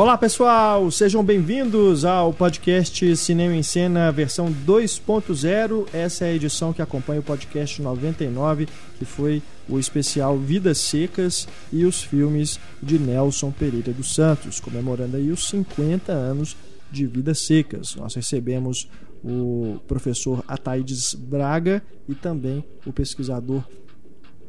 [0.00, 5.88] Olá pessoal, sejam bem-vindos ao podcast Cinema em Cena versão 2.0.
[5.92, 8.66] Essa é a edição que acompanha o podcast 99,
[8.98, 15.18] que foi o especial Vidas Secas e os filmes de Nelson Pereira dos Santos, comemorando
[15.18, 16.56] aí os 50 anos
[16.90, 17.94] de Vidas Secas.
[17.94, 18.88] Nós recebemos
[19.22, 23.62] o professor Ataides Braga e também o pesquisador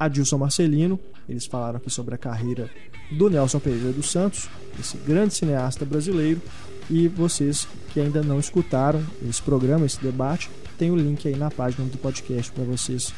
[0.01, 0.99] Adilson Marcelino.
[1.29, 2.69] Eles falaram aqui sobre a carreira
[3.11, 4.49] do Nelson Pereira dos Santos,
[4.79, 6.41] esse grande cineasta brasileiro.
[6.89, 11.51] E vocês que ainda não escutaram esse programa, esse debate, tem o link aí na
[11.51, 13.13] página do podcast para vocês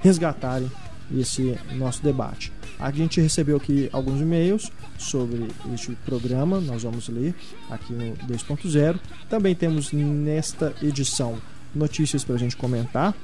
[0.00, 0.70] resgatarem
[1.14, 2.52] esse nosso debate.
[2.78, 7.34] A gente recebeu aqui alguns e-mails sobre este programa, nós vamos ler
[7.68, 8.98] aqui no 2.0.
[9.28, 11.38] Também temos nesta edição
[11.74, 13.14] notícias para a gente comentar,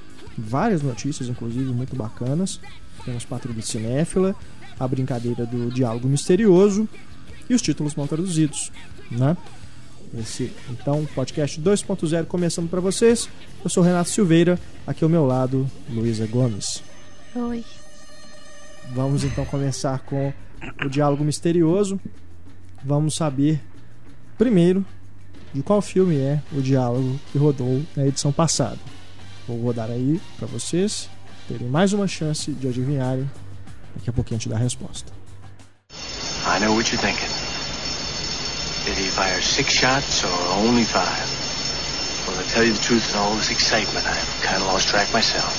[0.41, 2.61] várias notícias, inclusive, muito bacanas.
[3.05, 4.35] Temos Patrulha Cinéfila,
[4.79, 6.89] a brincadeira do diálogo misterioso
[7.49, 8.73] e os títulos mal traduzidos,
[9.11, 9.37] né?
[10.19, 13.29] Esse, então, podcast 2.0 começando para vocês.
[13.63, 16.83] Eu sou Renato Silveira, aqui ao meu lado, Luísa Gomes.
[17.35, 17.65] Oi.
[18.95, 20.33] Vamos então começar com
[20.85, 22.01] o diálogo misterioso.
[22.85, 23.61] Vamos saber
[24.39, 24.85] primeiro
[25.53, 28.79] de qual filme é o diálogo que rodou na edição passada.
[29.47, 31.09] Vou rodar aí para vocês
[31.49, 33.31] terem mais uma chance de adivinharem.
[33.95, 35.13] Daqui a pouquinho a gente dá a resposta.
[36.47, 37.31] I know what you're thinking.
[38.87, 41.27] Did he fire six shots or only five?
[42.27, 45.13] Well, to tell you the truth, in all this excitement, I've kind of lost track
[45.13, 45.55] myself.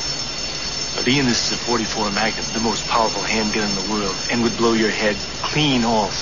[0.95, 4.43] But Ian, this is a 44 Magnum, the most powerful handgun in the world, and
[4.43, 6.15] would blow your head clean off.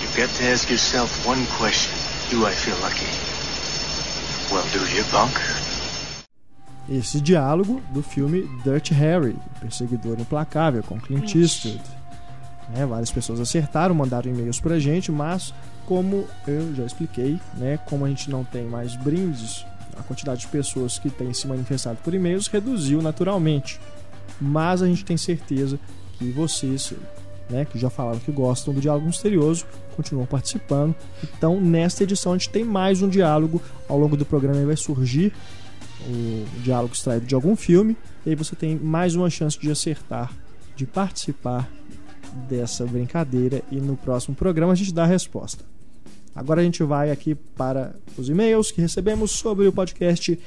[0.00, 1.94] You've got to ask yourself one question.
[2.28, 3.08] Do I feel lucky?
[4.52, 5.32] Well, do you, punk?
[6.88, 11.80] Esse diálogo do filme Dirty Harry, Perseguidor Implacável, com Clint Eastwood.
[12.70, 18.04] Né, várias pessoas acertaram, mandaram e-mails pra gente, mas como eu já expliquei, né, como
[18.04, 19.64] a gente não tem mais brindes,
[19.96, 23.78] a quantidade de pessoas que têm se manifestado por e-mails reduziu naturalmente
[24.40, 25.78] mas a gente tem certeza
[26.18, 26.92] que vocês,
[27.48, 30.94] né, que já falaram que gostam do diálogo misterioso, continuam participando.
[31.22, 33.62] Então, nesta edição a gente tem mais um diálogo.
[33.88, 35.32] Ao longo do programa vai surgir
[36.02, 40.32] o diálogo extraído de algum filme, e aí você tem mais uma chance de acertar,
[40.74, 41.68] de participar
[42.48, 45.64] dessa brincadeira e no próximo programa a gente dá a resposta.
[46.34, 50.38] Agora a gente vai aqui para os e-mails que recebemos sobre o podcast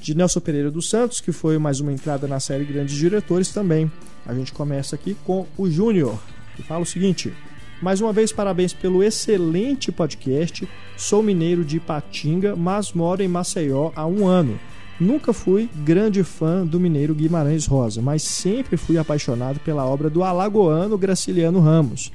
[0.00, 3.90] de Nelson Pereira dos Santos, que foi mais uma entrada na série Grandes Diretores também.
[4.24, 6.16] A gente começa aqui com o Júnior,
[6.54, 7.32] que fala o seguinte:
[7.80, 10.68] mais uma vez, parabéns pelo excelente podcast.
[10.96, 14.58] Sou mineiro de Ipatinga, mas moro em Maceió há um ano.
[15.00, 20.24] Nunca fui grande fã do mineiro Guimarães Rosa, mas sempre fui apaixonado pela obra do
[20.24, 22.12] alagoano Graciliano Ramos.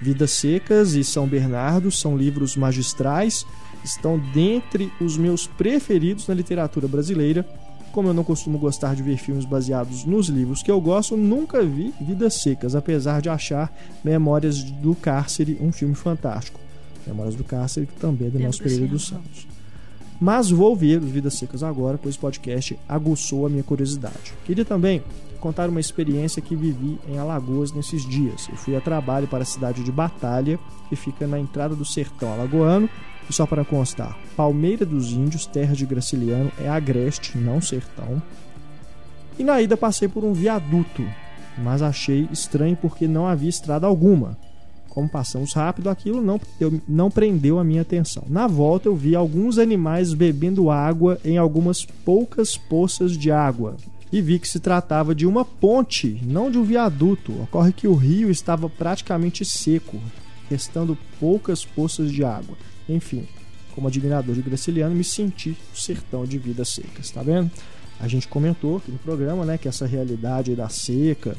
[0.00, 3.46] Vidas Secas e São Bernardo são livros magistrais
[3.84, 7.46] estão dentre os meus preferidos na literatura brasileira.
[7.92, 11.62] Como eu não costumo gostar de ver filmes baseados nos livros que eu gosto, nunca
[11.62, 13.70] vi Vidas Secas, apesar de achar
[14.02, 16.58] Memórias do Cárcere um filme fantástico.
[17.06, 19.46] Memórias do Cárcere, que também é do Nelson Pereira dos Santos.
[20.18, 24.32] Mas vou ver Vidas Secas agora, pois o podcast aguçou a minha curiosidade.
[24.46, 25.02] Queria também
[25.38, 28.48] contar uma experiência que vivi em Alagoas nesses dias.
[28.48, 32.32] Eu fui a trabalho para a cidade de Batalha, que fica na entrada do sertão
[32.32, 32.88] alagoano,
[33.28, 38.22] e só para constar, Palmeira dos Índios, terra de Graciliano, é agreste, não sertão.
[39.38, 41.04] E na ida passei por um viaduto,
[41.58, 44.36] mas achei estranho porque não havia estrada alguma.
[44.88, 46.38] Como passamos rápido, aquilo não,
[46.86, 48.24] não prendeu a minha atenção.
[48.28, 53.76] Na volta, eu vi alguns animais bebendo água em algumas poucas poças de água.
[54.12, 57.32] E vi que se tratava de uma ponte, não de um viaduto.
[57.44, 59.98] Ocorre que o rio estava praticamente seco,
[60.50, 62.54] restando poucas poças de água.
[62.92, 63.26] Enfim,
[63.74, 67.50] como admirador de Graciliano, me senti o sertão de vidas secas, tá vendo?
[67.98, 71.36] A gente comentou aqui no programa, né, que essa realidade da seca,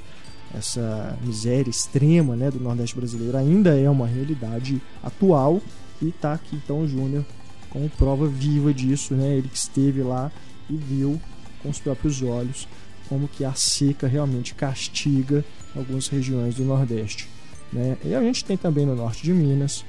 [0.53, 5.61] essa miséria extrema, né, do Nordeste brasileiro ainda é uma realidade atual
[6.01, 7.25] e tá aqui então o Júnior
[7.69, 9.35] como prova viva disso, né?
[9.35, 10.31] Ele que esteve lá
[10.69, 11.19] e viu
[11.61, 12.67] com os próprios olhos
[13.09, 15.43] como que a seca realmente castiga
[15.75, 17.27] algumas regiões do Nordeste,
[17.71, 17.97] né?
[18.05, 19.83] E a gente tem também no norte de Minas,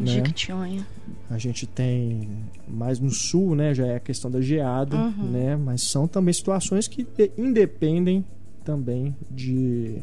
[0.00, 0.06] né?
[0.12, 0.86] Jequitinhonha.
[1.28, 2.28] A gente tem
[2.68, 3.72] mais no sul, né?
[3.74, 5.30] Já é a questão da geada, Uhum.
[5.30, 5.56] né?
[5.56, 8.24] Mas são também situações que de- independem
[8.64, 9.96] também de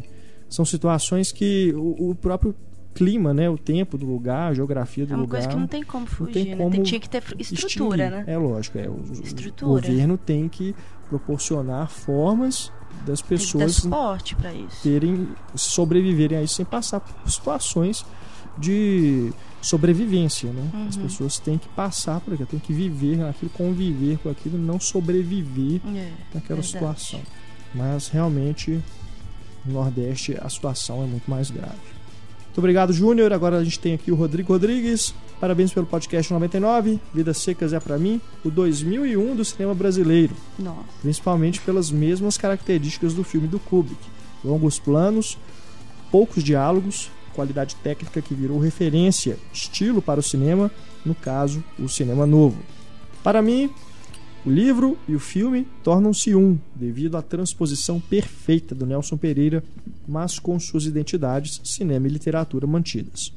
[0.49, 2.55] são situações que o, o próprio
[2.94, 3.49] clima, né?
[3.49, 5.38] O tempo do lugar, a geografia do É uma lugar.
[5.41, 6.57] coisa que não tem como fugir, tem né?
[6.57, 8.11] como Tinha que ter estrutura, extinguir.
[8.11, 8.23] né?
[8.27, 9.81] É lógico, é o, o Estrutura.
[9.88, 10.73] governo tem que
[11.09, 12.71] proporcionar formas
[13.05, 13.85] das pessoas
[14.81, 18.03] terem sobreviverem a isso sem passar por situações
[18.57, 19.31] de
[19.68, 20.69] sobrevivência, né?
[20.74, 20.88] Uhum.
[20.88, 24.80] As pessoas têm que passar por aquilo, têm que viver aquilo, conviver com aquilo, não
[24.80, 26.68] sobreviver É, naquela verdade.
[26.68, 27.22] situação.
[27.75, 28.80] Mas realmente
[29.66, 31.74] no Nordeste a situação é muito mais grave.
[32.46, 33.31] Muito obrigado, Júnior.
[33.34, 35.14] Agora a gente tem aqui o Rodrigo Rodrigues.
[35.40, 37.00] Parabéns pelo podcast 99.
[37.14, 40.80] Vidas Secas é pra mim o 2001 do cinema brasileiro, Nossa.
[41.02, 44.02] principalmente pelas mesmas características do filme do Kubrick.
[44.44, 45.38] Longos planos,
[46.10, 50.72] poucos diálogos, qualidade técnica que virou referência, estilo para o cinema,
[51.06, 52.57] no caso, o cinema novo.
[53.24, 53.69] Para mim,
[54.44, 59.63] o livro e o filme tornam-se um, devido à transposição perfeita do Nelson Pereira,
[60.07, 63.31] mas com suas identidades, cinema e literatura mantidas.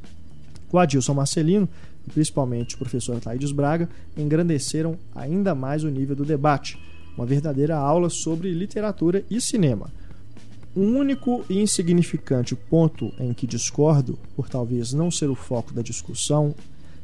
[0.72, 1.68] O Adilson Marcelino
[2.08, 3.86] e principalmente o professor Taides Braga
[4.16, 6.78] engrandeceram ainda mais o nível do debate,
[7.18, 9.92] uma verdadeira aula sobre literatura e cinema.
[10.76, 15.82] Um único e insignificante ponto em que discordo, por talvez não ser o foco da
[15.82, 16.54] discussão,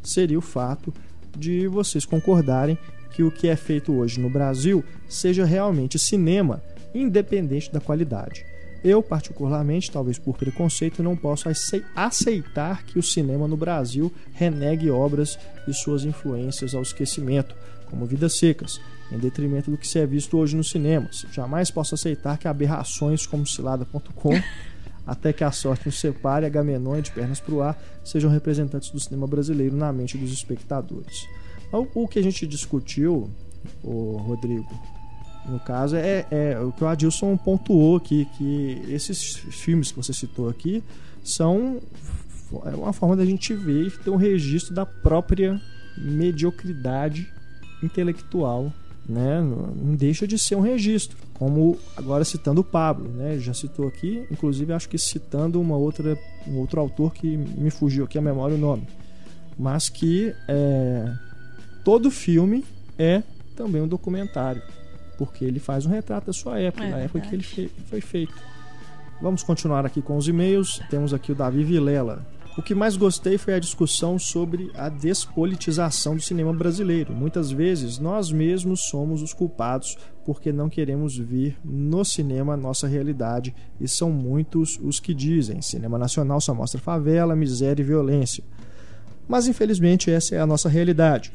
[0.02, 0.94] seria o fato
[1.36, 2.78] de vocês concordarem
[3.12, 6.62] que o que é feito hoje no Brasil seja realmente cinema,
[6.94, 8.44] independente da qualidade.
[8.84, 14.90] Eu, particularmente, talvez por preconceito, não posso acei- aceitar que o cinema no Brasil renegue
[14.90, 15.36] obras
[15.66, 17.54] e suas influências ao esquecimento,
[17.90, 18.80] como Vidas Secas,
[19.10, 21.26] em detrimento do que se é visto hoje nos cinemas.
[21.32, 24.30] Jamais posso aceitar que aberrações como cilada.com,
[25.06, 29.26] até que a sorte nos separe, Agamenon de pernas pro ar, sejam representantes do cinema
[29.26, 31.26] brasileiro na mente dos espectadores.
[31.72, 33.30] O, o que a gente discutiu,
[33.82, 34.68] o Rodrigo,
[35.48, 40.12] no caso, é, é o que o Adilson pontuou aqui, que esses filmes que você
[40.12, 40.82] citou aqui
[41.22, 41.80] são
[42.64, 45.60] é uma forma da gente ver e ter um registro da própria
[45.96, 47.28] mediocridade
[47.82, 48.72] intelectual,
[49.08, 49.40] né?
[49.40, 53.38] Não deixa de ser um registro, como agora citando o Pablo, né?
[53.38, 58.04] Já citou aqui, inclusive acho que citando uma outra, um outro autor que me fugiu
[58.04, 58.86] aqui a memória o nome,
[59.58, 61.12] mas que é,
[61.84, 62.64] todo filme
[62.98, 63.22] é
[63.54, 64.62] também um documentário,
[65.16, 68.34] porque ele faz um retrato da sua época, É da época que ele foi feito.
[69.20, 70.78] Vamos continuar aqui com os e-mails.
[70.90, 72.26] Temos aqui o Davi Vilela.
[72.56, 77.12] O que mais gostei foi a discussão sobre a despolitização do cinema brasileiro.
[77.12, 82.88] Muitas vezes nós mesmos somos os culpados porque não queremos ver no cinema a nossa
[82.88, 88.42] realidade e são muitos os que dizem: cinema nacional só mostra favela, miséria e violência.
[89.28, 91.30] Mas infelizmente essa é a nossa realidade.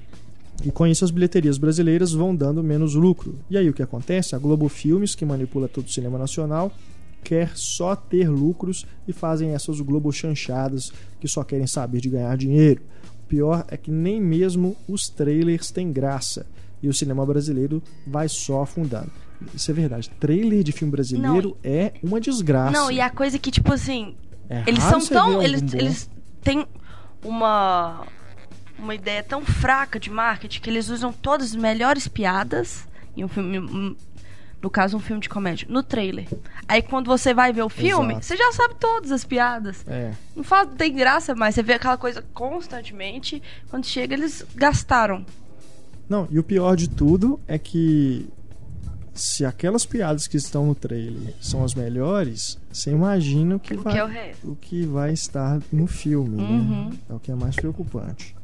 [0.66, 3.38] E com isso as bilheterias brasileiras vão dando menos lucro.
[3.48, 4.36] E aí o que acontece?
[4.36, 6.72] A Globo Filmes, que manipula todo o cinema nacional,
[7.24, 12.36] quer só ter lucros e fazem essas Globo chanchadas que só querem saber de ganhar
[12.38, 12.82] dinheiro.
[13.24, 16.46] O pior é que nem mesmo os trailers têm graça
[16.82, 19.12] e o cinema brasileiro vai só afundando.
[19.54, 20.10] Isso é verdade.
[20.20, 22.72] Trailer de filme brasileiro é uma desgraça.
[22.72, 24.16] Não, e a coisa que, tipo assim,
[24.50, 25.42] É eles são tão.
[25.42, 25.78] Eles, bom.
[25.78, 26.10] eles
[26.44, 26.66] têm
[27.24, 28.06] uma.
[28.78, 33.28] Uma ideia tão fraca de marketing que eles usam todas as melhores piadas em um
[33.28, 33.96] filme.
[34.62, 36.28] No caso, um filme de comédia, no trailer.
[36.68, 38.26] Aí quando você vai ver o filme, Exato.
[38.26, 39.84] você já sabe todas as piadas.
[39.88, 40.12] É.
[40.36, 41.56] Não faz, não tem graça mais.
[41.56, 43.42] Você vê aquela coisa constantemente.
[43.70, 45.26] Quando chega, eles gastaram.
[46.08, 48.28] Não, e o pior de tudo é que
[49.14, 53.82] se aquelas piadas que estão no trailer são as melhores, você imagina o que, O
[53.82, 56.90] vai, que é o o que vai estar no filme, Uhum.
[56.90, 56.98] né?
[57.10, 58.36] É o que é mais preocupante.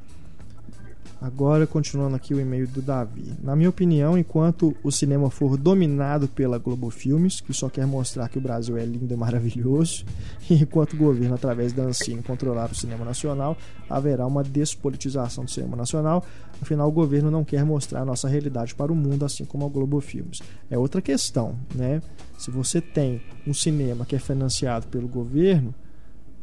[1.19, 3.33] Agora, continuando aqui o e-mail do Davi.
[3.41, 8.29] Na minha opinião, enquanto o cinema for dominado pela Globo Filmes, que só quer mostrar
[8.29, 10.05] que o Brasil é lindo e maravilhoso,
[10.47, 13.57] e enquanto o governo, através da Ancine, controlar o cinema nacional,
[13.89, 16.23] haverá uma despolitização do cinema nacional.
[16.61, 19.69] Afinal, o governo não quer mostrar a nossa realidade para o mundo, assim como a
[19.69, 20.39] Globo Filmes.
[20.69, 21.99] É outra questão, né?
[22.37, 25.73] Se você tem um cinema que é financiado pelo governo,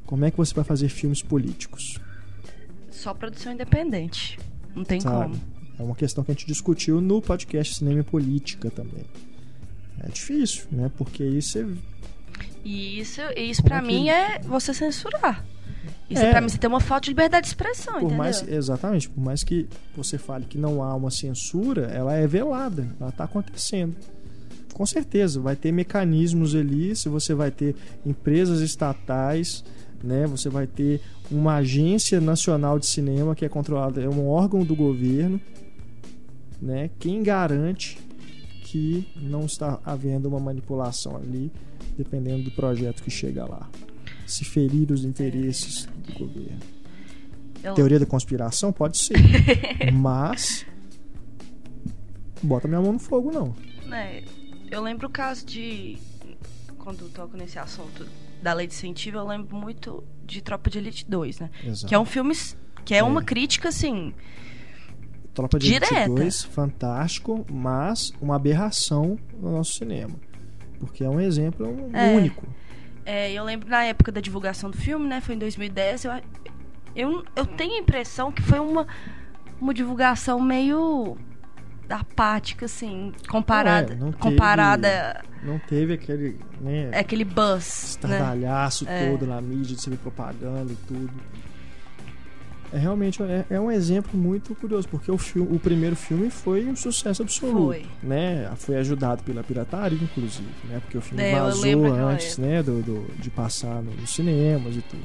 [0.04, 2.00] como é que você vai fazer filmes políticos?
[2.90, 4.36] Só produção independente.
[4.74, 5.32] Não tem sabe?
[5.32, 5.40] como.
[5.78, 9.04] É uma questão que a gente discutiu no podcast Cinema e Política também.
[10.00, 10.90] É difícil, né?
[10.96, 11.66] Porque aí você.
[12.64, 15.44] Isso, isso pra é que- mim é você censurar.
[16.08, 16.30] Isso É.
[16.30, 18.18] pra mim você tem uma falta de liberdade de expressão, Por entendeu?
[18.18, 19.66] mais, exatamente, por mais que
[19.96, 23.96] você fale que não há uma censura, ela é velada, ela está acontecendo.
[24.72, 29.64] Com certeza, vai ter mecanismos ali, se você vai ter empresas estatais,
[30.04, 30.26] né?
[30.26, 34.76] Você vai ter uma agência nacional de cinema que é controlada, é um órgão do
[34.76, 35.40] governo,
[36.60, 36.90] né?
[36.98, 37.98] Quem garante
[38.62, 41.50] que não está havendo uma manipulação ali,
[41.96, 43.68] dependendo do projeto que chega lá?
[44.26, 46.60] Se ferir os interesses do governo.
[47.62, 49.14] Eu- Teoria da conspiração pode ser,
[49.92, 50.66] mas
[52.42, 53.54] bota minha mão no fogo não.
[53.86, 54.22] né,
[54.70, 55.96] eu lembro o caso de.
[56.78, 58.06] Quando toco nesse assunto
[58.44, 61.50] da lei de incentivo, eu lembro muito de Tropa de Elite 2, né?
[61.64, 61.86] Exato.
[61.88, 62.34] Que é um filme
[62.84, 64.12] Que é, uma crítica, assim.
[65.32, 66.08] Tropa de Elite Direta.
[66.14, 70.14] 2, fantástico, mas uma aberração no nosso cinema.
[70.78, 72.14] Porque é um exemplo É.
[72.14, 72.46] único.
[73.06, 75.20] É, eu lembro na época da divulgação do filme, né?
[75.20, 76.04] Foi em 2010.
[76.04, 76.12] Eu,
[76.94, 78.86] eu, eu tenho a impressão que foi uma,
[79.60, 81.16] uma divulgação meio
[81.88, 83.92] apática, assim, comparada.
[83.92, 88.14] É, não teve- comparada Não teve aquele, né, é aquele buzz, né?
[88.14, 89.10] estardalhaço É.
[89.10, 91.10] todo na mídia de ver propaganda e tudo.
[92.72, 96.66] É realmente é, é um exemplo muito curioso, porque o, filme, o primeiro filme foi
[96.66, 97.66] um sucesso absoluto.
[97.66, 97.86] Foi.
[98.02, 98.50] Né?
[98.56, 100.80] Foi ajudado pela pirataria, inclusive, né?
[100.80, 102.64] Porque o filme É, vazou antes né?
[102.64, 105.02] do, do- de passar no- nos cinemas e tudo.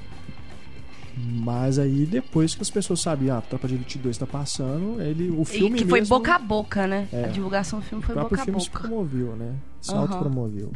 [1.18, 5.01] Mas aí, depois que as pessoas sabiam, ah, a Tropa de Elite 2 tá passando,
[5.01, 7.08] ele, o E filme que foi mesmo- boca a boca, né?
[7.12, 7.25] É.
[7.25, 8.88] A divulgação do filme foi boca a filme se boca.
[8.88, 9.54] promoveu, né?
[9.82, 10.01] Se Aham.
[10.01, 10.72] autopromoveu.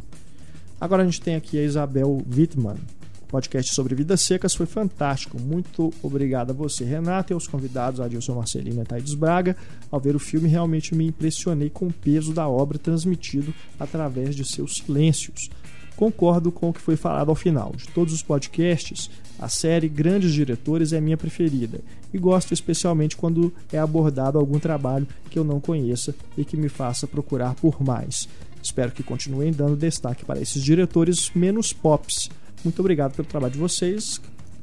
[0.80, 2.76] Agora a gente tem aqui a Isabel Wittmann.
[3.22, 5.40] O podcast sobre vidas secas foi fantástico.
[5.40, 9.56] Muito obrigado a você, Renata, e aos convidados, Adilson Marcelino e Thaís Braga.
[9.90, 14.44] Ao ver o filme, realmente me impressionei com o peso da obra transmitido através de
[14.44, 15.48] seus silêncios.
[15.96, 17.72] Concordo com o que foi falado ao final.
[17.76, 21.80] De todos os podcasts, a série Grandes Diretores é minha preferida
[22.12, 26.68] e gosto especialmente quando é abordado algum trabalho que eu não conheça e que me
[26.68, 28.28] faça procurar por mais.
[28.62, 32.30] Espero que continuem dando destaque para esses diretores menos pops.
[32.64, 34.20] Muito obrigado pelo trabalho de vocês.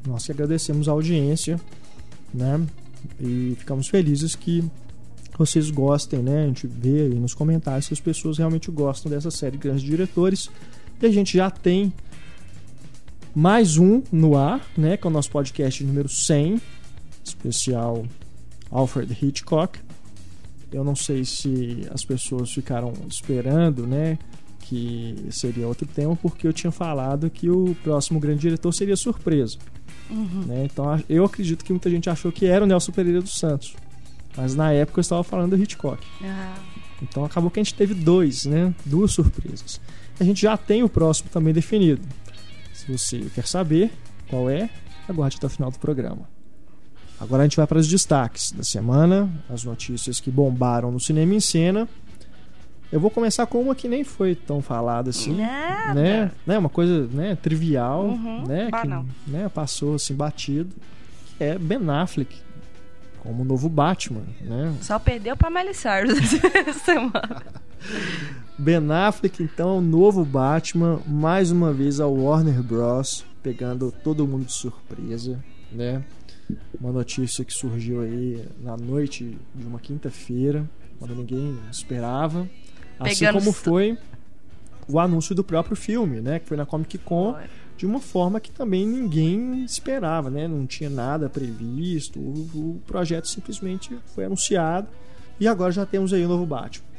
[0.07, 1.59] Nós que agradecemos a audiência,
[2.33, 2.59] né?
[3.19, 4.63] E ficamos felizes que
[5.37, 6.43] vocês gostem, né?
[6.43, 10.49] A gente vê aí nos comentários que as pessoas realmente gostam dessa série Grandes Diretores.
[11.01, 11.91] E a gente já tem
[13.33, 14.97] mais um no ar, né?
[14.97, 16.61] Que é o nosso podcast número 100,
[17.23, 18.05] especial
[18.69, 19.79] Alfred Hitchcock.
[20.71, 24.17] Eu não sei se as pessoas ficaram esperando, né?
[24.61, 29.57] Que seria outro tema, porque eu tinha falado que o próximo grande diretor seria surpresa.
[30.09, 30.43] Uhum.
[30.45, 30.65] né?
[30.65, 33.75] Então eu acredito que muita gente achou que era o Nelson Pereira dos Santos.
[34.35, 36.05] Mas na época eu estava falando do Hitchcock.
[36.23, 36.55] Ah,
[37.01, 38.73] Então acabou que a gente teve dois, né?
[38.85, 39.79] Duas surpresas.
[40.21, 42.01] A gente já tem o próximo também definido.
[42.73, 43.91] Se você quer saber
[44.29, 44.69] qual é,
[45.09, 46.29] aguarde até o final do programa.
[47.19, 51.33] Agora a gente vai para os destaques da semana, as notícias que bombaram no cinema
[51.33, 51.89] em cena.
[52.91, 55.95] Eu vou começar com uma que nem foi tão falada assim, nada.
[55.99, 56.31] né?
[56.45, 56.57] né?
[56.59, 59.03] Uma coisa, né, trivial, Uhum, né, banal.
[59.25, 60.75] que, né, passou assim batido,
[61.35, 62.37] que é Ben Affleck
[63.21, 64.75] como o novo Batman, né?
[64.81, 66.33] Só perdeu pra Miley Cyrus
[66.67, 67.41] essa semana.
[68.57, 73.25] Ben Affleck, então, é o novo Batman, mais uma vez a Warner Bros.
[73.41, 76.03] pegando todo mundo de surpresa, né?
[76.79, 82.47] Uma notícia que surgiu aí na noite de uma quinta-feira, quando ninguém esperava.
[82.99, 83.97] Assim Pegando como foi
[84.87, 86.39] o anúncio do próprio filme, né?
[86.39, 87.35] Que foi na Comic Con,
[87.77, 90.47] de uma forma que também ninguém esperava, né?
[90.47, 94.87] Não tinha nada previsto, o, o projeto simplesmente foi anunciado
[95.39, 96.90] e agora já temos aí o novo Batman.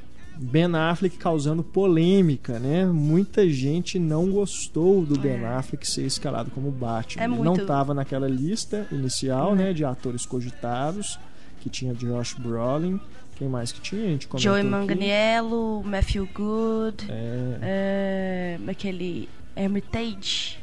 [0.42, 2.84] Ben Affleck causando polêmica, né?
[2.86, 5.46] Muita gente não gostou do Ben É.
[5.46, 7.22] Affleck ser escalado como Batman.
[7.22, 11.18] É Ele muito- não estava naquela lista inicial, né, de atores cogitados,
[11.60, 13.00] que tinha Josh Brolin,
[13.36, 14.02] quem mais que tinha?
[14.04, 14.70] A gente Joey aqui.
[14.70, 20.58] Manganiello, Matthew Good, É, é, aquele Hermitage.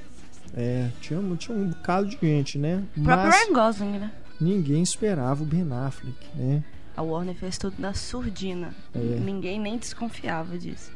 [0.55, 2.83] é, tinha, tinha um bocado de gente, né?
[2.97, 4.11] O próprio Mas Ryan Gosling, né?
[4.41, 6.63] ninguém esperava o Ben Affleck, né?
[6.99, 8.75] A Warner fez tudo na surdina.
[8.93, 8.99] É.
[8.99, 10.91] Ninguém nem desconfiava disso.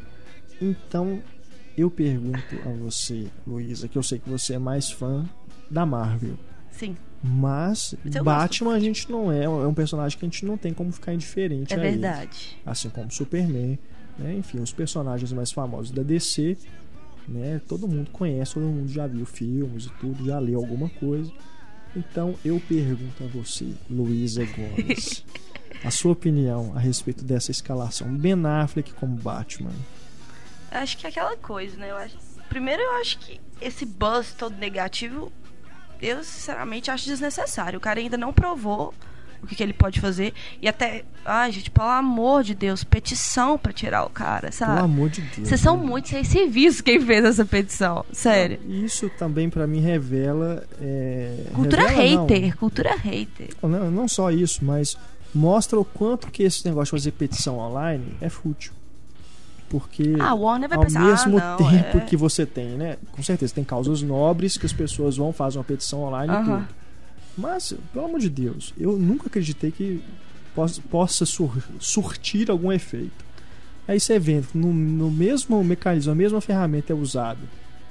[0.62, 1.24] Então,
[1.78, 5.26] eu pergunto a você, Luísa, que eu sei que você é mais fã
[5.72, 6.38] da Marvel.
[6.72, 10.58] Sim, Mas eu Batman a gente não é, é um personagem que a gente não
[10.58, 11.92] tem como ficar indiferente é a ele.
[11.92, 12.58] verdade.
[12.66, 13.80] Assim como Superman,
[14.20, 14.36] né?
[14.36, 16.58] enfim, os personagens mais famosos da DC,
[17.30, 17.62] né?
[17.66, 21.32] Todo mundo conhece, todo mundo já viu filmes e tudo, já leu alguma coisa.
[21.96, 25.24] Então eu pergunto a você, Luísa Gomes,
[25.84, 29.72] a sua opinião a respeito dessa escalação Ben Affleck como Batman.
[30.72, 31.92] Acho que é aquela coisa, né?
[31.92, 32.16] Eu acho...
[32.50, 35.32] Primeiro, eu acho que esse buzz todo negativo,
[36.02, 37.78] eu sinceramente acho desnecessário.
[37.78, 38.94] O cara ainda não provou
[39.42, 40.34] o que, que ele pode fazer.
[40.62, 44.80] E até, ai, gente, pelo amor de Deus, petição pra tirar o cara, Pelo sabe?
[44.82, 45.48] amor de Deus.
[45.50, 45.86] Vocês são né?
[45.86, 48.06] muito sem serviço quem fez essa petição.
[48.12, 48.60] Sério.
[48.68, 50.66] Isso também pra mim revela.
[50.82, 52.22] é, Cultura revela, não.
[52.28, 53.50] hater, cultura hater.
[53.62, 54.98] Não, não só isso, mas
[55.34, 58.74] mostra o quanto que esse negócio de fazer petição online é fútil.
[59.70, 60.36] Porque Ah,
[60.76, 62.02] ao pensar, mesmo ah, não, tempo é...
[62.02, 62.98] que você tem, né?
[63.12, 66.60] Com certeza tem causas nobres que as pessoas vão fazer uma petição online e Aham.
[66.60, 66.68] tudo.
[67.36, 70.04] Mas, pelo amor de Deus, eu nunca acreditei que
[70.54, 73.26] possa, possa sur- surtir algum efeito.
[73.88, 77.40] Aí você vê, no, no mesmo mecanismo, a mesma ferramenta é usada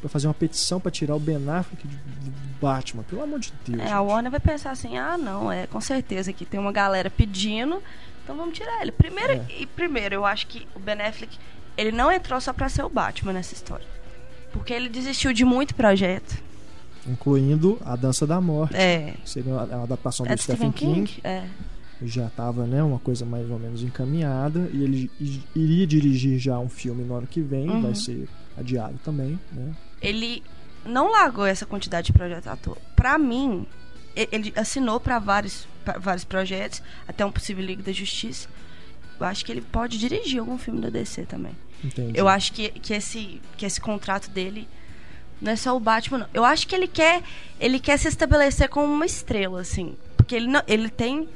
[0.03, 2.31] pra fazer uma petição pra tirar o Ben Affleck de, de
[2.61, 3.05] Batman.
[3.05, 3.81] Pelo amor de Deus.
[3.81, 3.93] É, gente.
[3.93, 7.81] a Warner vai pensar assim, ah não, é com certeza que tem uma galera pedindo,
[8.23, 8.93] então vamos tirar ele.
[8.93, 9.47] Primeiro, É.
[9.61, 11.39] e primeiro, eu acho que o Ben Affleck,
[11.77, 13.87] ele não entrou só pra ser o Batman nessa história.
[14.53, 16.37] Porque ele desistiu de muito projeto.
[17.07, 18.77] Incluindo A Dança da Morte.
[18.77, 19.15] É.
[19.25, 21.11] Seria uma uma adaptação É do do Stephen King.
[21.25, 21.45] É.
[22.03, 24.69] Já estava né, uma coisa mais ou menos encaminhada.
[24.73, 25.11] E ele
[25.55, 27.71] iria dirigir já um filme no ano que vem.
[27.71, 27.83] Uhum.
[27.83, 28.29] Vai ser
[28.59, 29.39] adiado também.
[29.53, 29.73] Né?
[30.03, 30.43] Ele
[30.85, 32.77] não largou essa quantidade de projetos à toa.
[32.97, 33.67] Pra mim,
[34.17, 38.49] ele assinou pra vários, pra vários projetos, até um possível Liga da Justiça.
[39.21, 41.53] Eu acho que ele pode dirigir algum filme da DC também.
[41.85, 42.19] Entendi.
[42.19, 44.69] Eu acho que, que, esse, que esse contrato dele
[45.41, 46.27] não é só o Batman, não.
[46.35, 47.23] Eu acho que ele quer,
[47.61, 49.97] ele quer se estabelecer como uma estrela, assim.
[50.17, 51.29] Porque ele, não, ele tem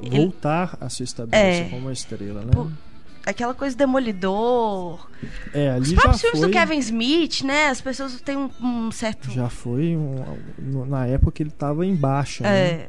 [0.00, 1.68] ele- Voltar a se estabelecer É.
[1.68, 2.50] como uma estrela, né?
[2.52, 2.68] Pô,
[3.26, 5.06] aquela coisa demolidor.
[5.52, 7.68] É, ali Os próprios filmes foi, do Kevin Smith, né?
[7.68, 9.30] As pessoas têm um, um certo.
[9.30, 12.50] já foi um- na época que ele estava em baixa, né?
[12.70, 12.88] É.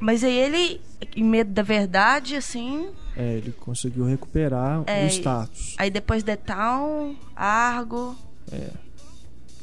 [0.00, 0.80] Mas aí ele,
[1.16, 2.88] em medo da verdade, assim.
[3.16, 5.74] É, ele conseguiu recuperar É, o status.
[5.76, 8.14] Aí depois The Town, Argo.
[8.52, 8.70] É.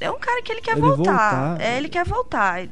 [0.02, 1.04] É um cara que ele quer Ele voltar.
[1.56, 2.68] voltar- É, ele quer voltar.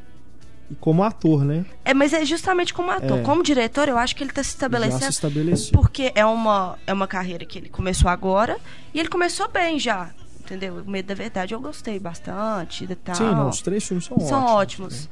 [0.74, 1.66] E como ator, né?
[1.86, 3.20] É, mas é justamente como ator.
[3.20, 3.22] É.
[3.22, 5.10] Como diretor, eu acho que ele tá se Já se estabelecendo.
[5.10, 5.72] estabeleceu.
[5.72, 8.58] Porque é uma, é uma carreira que ele começou agora.
[8.94, 10.12] E ele começou bem já.
[10.40, 10.84] Entendeu?
[10.86, 12.86] O Medo da Verdade eu gostei bastante.
[12.86, 13.16] The Town.
[13.16, 14.56] Sim, não, os três filmes são, são ótimos.
[14.56, 15.04] ótimos.
[15.06, 15.10] né?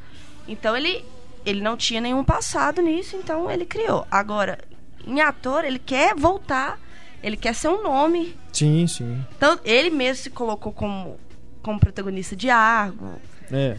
[0.48, 1.06] Então ele,
[1.46, 4.06] ele não tinha nenhum passado nisso, então ele criou.
[4.12, 4.58] Agora,
[5.06, 6.80] em ator, ele quer voltar,
[7.24, 8.36] ele quer ser um nome.
[8.52, 9.24] Sim, sim.
[9.38, 11.18] Então, ele mesmo se colocou como,
[11.62, 13.14] como protagonista de Argo.
[13.52, 13.78] É.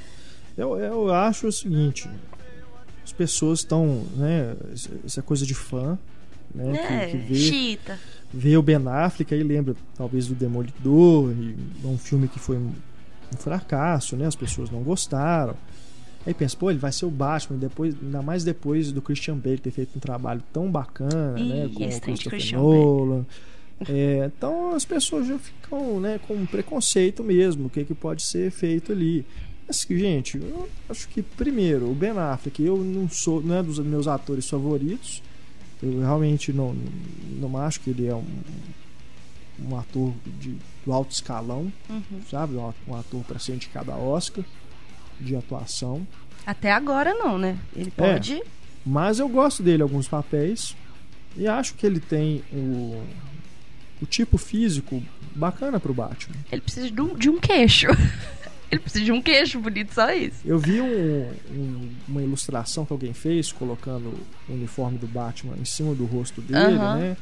[0.57, 2.09] Eu, eu acho o seguinte:
[3.05, 4.57] as pessoas estão, né?
[5.05, 5.99] Essa coisa de fã,
[6.55, 6.73] né?
[6.73, 7.07] né?
[7.07, 7.99] Que, que vê, Chita.
[8.33, 12.73] vê o Ben Affleck, aí lembra talvez do Demolidor, e um filme que foi um
[13.39, 14.27] fracasso, né?
[14.27, 15.57] As pessoas não gostaram.
[16.25, 19.59] Aí pensa, pô, ele vai ser o Batman, depois, ainda mais depois do Christian Bale
[19.59, 21.71] ter feito um trabalho tão bacana, Ih, né?
[21.75, 23.27] Com o Christopher Nolan.
[23.89, 28.23] É, então as pessoas já ficam né, com um preconceito mesmo, o que, que pode
[28.23, 29.27] ser feito ali.
[29.67, 33.79] Mas, gente, eu acho que primeiro, o Ben Affleck, eu não sou, não é dos
[33.79, 35.23] meus atores favoritos.
[35.83, 36.77] Eu realmente não,
[37.41, 38.25] não acho que ele é um,
[39.69, 42.21] um ator de, do alto escalão, Uhum.
[42.31, 42.55] sabe?
[42.57, 44.45] Um, um ator para ser indicado a Oscar
[45.21, 46.07] de atuação.
[46.47, 47.59] Até agora não, né?
[47.75, 48.13] Ele É.
[48.13, 48.43] pode.
[48.85, 50.77] Mas eu gosto dele em alguns papéis
[51.37, 53.03] e acho que ele tem o,
[54.03, 55.03] o tipo físico
[55.35, 56.35] bacana pro Batman.
[56.51, 57.87] Ele precisa de um, de um queixo.
[58.73, 60.37] ele precisa de um queixo bonito, só isso.
[60.45, 64.15] Eu vi um- um- uma ilustração que alguém fez colocando
[64.49, 66.97] o uniforme do Batman em cima do rosto dele, Aham.
[66.97, 67.17] né?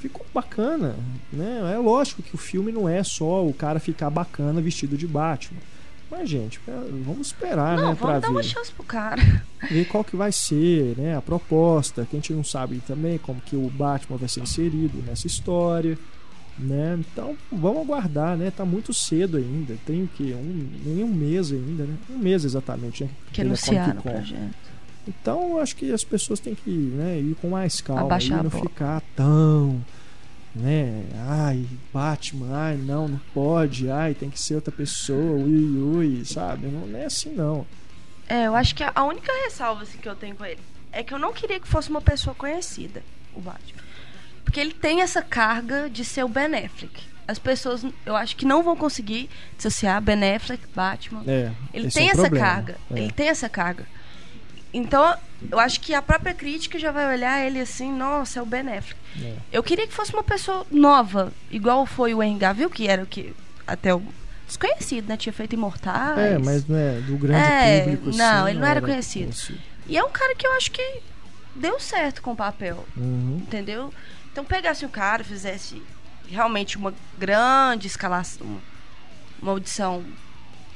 [0.00, 0.94] Ficou bacana,
[1.32, 1.72] né?
[1.74, 5.60] É lógico que o filme não é só o cara ficar bacana vestido de Batman.
[6.10, 6.60] Mas, gente,
[7.06, 8.34] vamos esperar, não, né, pra vamos dar ver.
[8.34, 9.22] uma chance pro cara.
[9.70, 13.40] ver qual que vai ser né, a proposta, que a gente não sabe também como
[13.40, 15.96] que o Batman vai ser inserido nessa história,
[16.58, 16.98] né?
[16.98, 18.50] Então vamos aguardar, né?
[18.50, 21.96] Tá muito cedo ainda, tem o que um nem um mês ainda, né?
[22.10, 23.10] Um mês exatamente, né?
[23.32, 24.72] Que anunciaram o projeto.
[25.06, 28.50] Então acho que as pessoas têm que né, ir com mais calma Abaixar e não
[28.50, 29.82] ficar tão
[30.54, 31.04] né?
[31.16, 36.66] Ai, Batman, ai, não, não pode, ai, tem que ser outra pessoa, ui, ui, sabe?
[36.66, 37.66] Não é assim não.
[38.28, 40.60] É, eu acho que a única ressalva assim, que eu tenho com ele
[40.90, 43.02] é que eu não queria que fosse uma pessoa conhecida,
[43.34, 43.82] o Batman.
[44.44, 47.12] Porque ele tem essa carga de ser o Ben Affleck.
[47.26, 51.22] As pessoas, eu acho que não vão conseguir dissociar Ben Affleck, Batman.
[51.26, 52.46] É, Ele esse tem é essa problema.
[52.46, 52.76] carga.
[52.90, 52.98] É.
[52.98, 53.86] Ele tem essa carga.
[54.74, 55.14] Então,
[55.50, 58.60] eu acho que a própria crítica já vai olhar ele assim, nossa, é o Ben
[58.62, 58.96] Affleck.
[59.22, 59.34] É.
[59.52, 63.06] Eu queria que fosse uma pessoa nova, igual foi o Henry Cavill, que era o
[63.06, 63.34] que
[63.66, 64.02] até o
[64.46, 65.16] desconhecido, né?
[65.16, 66.18] Tinha feito Imortais.
[66.18, 68.08] É, mas não é do grande É, público.
[68.10, 69.24] assim, não, ele não era conhecido.
[69.26, 69.58] conhecido.
[69.86, 71.00] E é um cara que eu acho que
[71.54, 73.42] deu certo com o papel, Uhum.
[73.42, 73.92] entendeu?
[74.32, 75.82] Então pegasse o cara, fizesse
[76.26, 78.60] realmente uma grande escalação, uma,
[79.42, 80.02] uma audição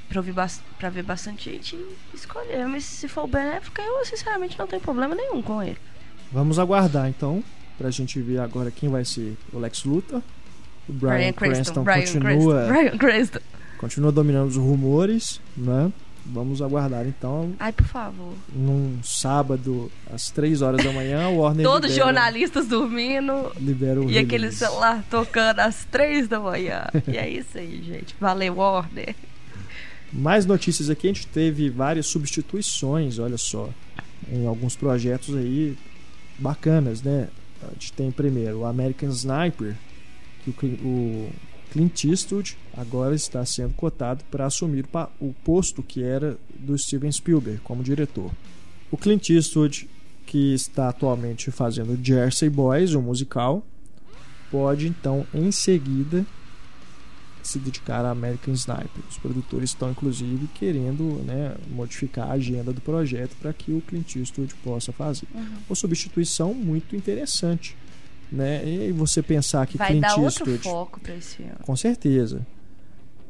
[0.08, 0.34] pra, ouvir
[0.78, 2.66] pra ver bastante gente e escolher.
[2.66, 5.78] Mas se for o Ben Affleck, eu sinceramente não tenho problema nenhum com ele.
[6.30, 7.42] Vamos aguardar então,
[7.78, 10.22] pra gente ver agora quem vai ser o Lex Luthor.
[10.88, 13.40] O Brian, Cranston, continua, Brian Cranston.
[13.78, 15.90] continua dominando os rumores, né?
[16.32, 18.34] Vamos aguardar então, Ai, por favor.
[18.52, 24.00] num sábado às 3 horas da manhã, o Warner Todos os libera, jornalistas dormindo libera
[24.00, 26.84] o e aquele celular tocando às três da manhã.
[27.06, 28.14] e é isso aí, gente.
[28.20, 29.14] Valeu, Warner.
[30.12, 33.68] Mais notícias aqui, a gente teve várias substituições, olha só,
[34.30, 35.76] em alguns projetos aí
[36.38, 37.28] bacanas, né?
[37.62, 39.74] A gente tem primeiro o American Sniper,
[40.44, 41.32] que o, o
[41.72, 44.86] Clint Eastwood agora está sendo cotado para assumir
[45.20, 48.30] o posto que era do Steven Spielberg como diretor.
[48.90, 49.88] O Clint Eastwood,
[50.24, 53.64] que está atualmente fazendo Jersey Boys, um musical,
[54.50, 56.24] pode então em seguida
[57.42, 59.02] se dedicar a American Sniper.
[59.08, 64.16] Os produtores estão inclusive querendo né, modificar a agenda do projeto para que o Clint
[64.16, 65.26] Eastwood possa fazer.
[65.34, 65.46] Uhum.
[65.68, 67.76] Uma substituição muito interessante.
[68.30, 68.66] Né?
[68.66, 70.50] E você pensar que Vai Clint dar Eastwood.
[70.50, 71.52] outro foco para esse filme.
[71.62, 72.44] Com certeza.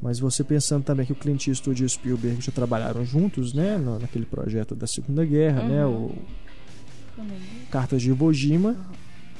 [0.01, 3.79] Mas você pensando também que o Clint Eastwood e o Spielberg já trabalharam juntos, né,
[4.01, 6.09] naquele projeto da Segunda Guerra, né, uhum.
[7.19, 8.77] né, o Cartas de Iwo Jima uhum.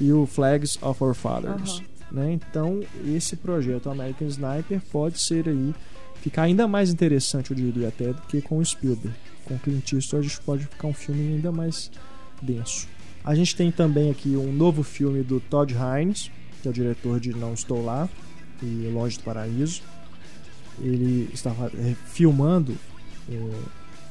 [0.01, 1.79] e o Flags of Our Fathers.
[1.79, 1.85] Uhum.
[2.13, 2.33] Né?
[2.33, 5.75] Então, esse projeto American Sniper pode ser aí
[6.23, 9.17] ficar ainda mais interessante, eu diria até, do que com o Spielberg.
[9.45, 11.91] Com o Clint Eastwood, a gente pode ficar um filme ainda mais
[12.43, 12.89] denso.
[13.27, 16.31] A gente tem também aqui um novo filme do Todd Haynes,
[16.63, 18.09] que é o diretor de Não Estou Lá
[18.63, 19.83] e Longe do Paraíso.
[20.79, 22.77] Ele estava é, filmando
[23.29, 23.63] o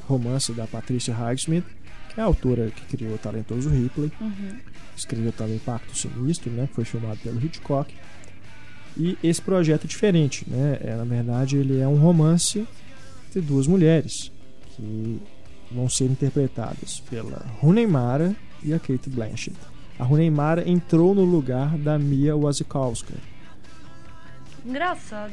[0.08, 1.66] romance da Patricia Highsmith,
[2.14, 4.12] que é a autora que criou o talentoso Ripley.
[4.22, 4.60] Uhum
[4.98, 7.94] escreveu também Pacto Sinistro, né, que foi filmado pelo Hitchcock.
[8.98, 10.80] E esse projeto é diferente, né?
[10.82, 12.66] É, na verdade, ele é um romance
[13.34, 14.32] de duas mulheres
[14.70, 15.22] que
[15.70, 18.34] vão ser interpretadas pela Rooney Mara
[18.66, 19.56] e a Kate Blanchett.
[19.98, 23.14] A Rooney Mara entrou no lugar da Mia Wasikowska.
[24.66, 25.32] Engraçado.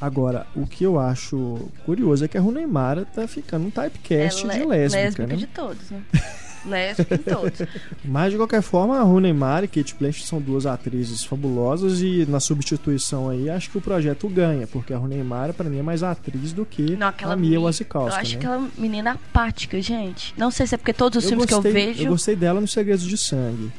[0.00, 4.46] Agora, o que eu acho curioso é que a Rooney Mara tá ficando um typecast
[4.46, 5.36] é de lésbica, lésbica né?
[5.36, 6.02] de todos, né?
[6.66, 7.62] lésbica em todos.
[8.04, 12.26] Mas de qualquer forma, a Rooney Mara e Kate Blanchett são duas atrizes fabulosas e
[12.28, 15.82] na substituição aí acho que o projeto ganha, porque a Rooney Mara para mim é
[15.82, 18.16] mais atriz do que Não, a Mia Wasikowska.
[18.16, 18.38] Eu acho né?
[18.38, 20.34] aquela menina apática, gente.
[20.36, 22.02] Não sei se é porque todos os eu filmes gostei, que eu vejo.
[22.04, 23.70] Eu gostei dela no Segredos de Sangue.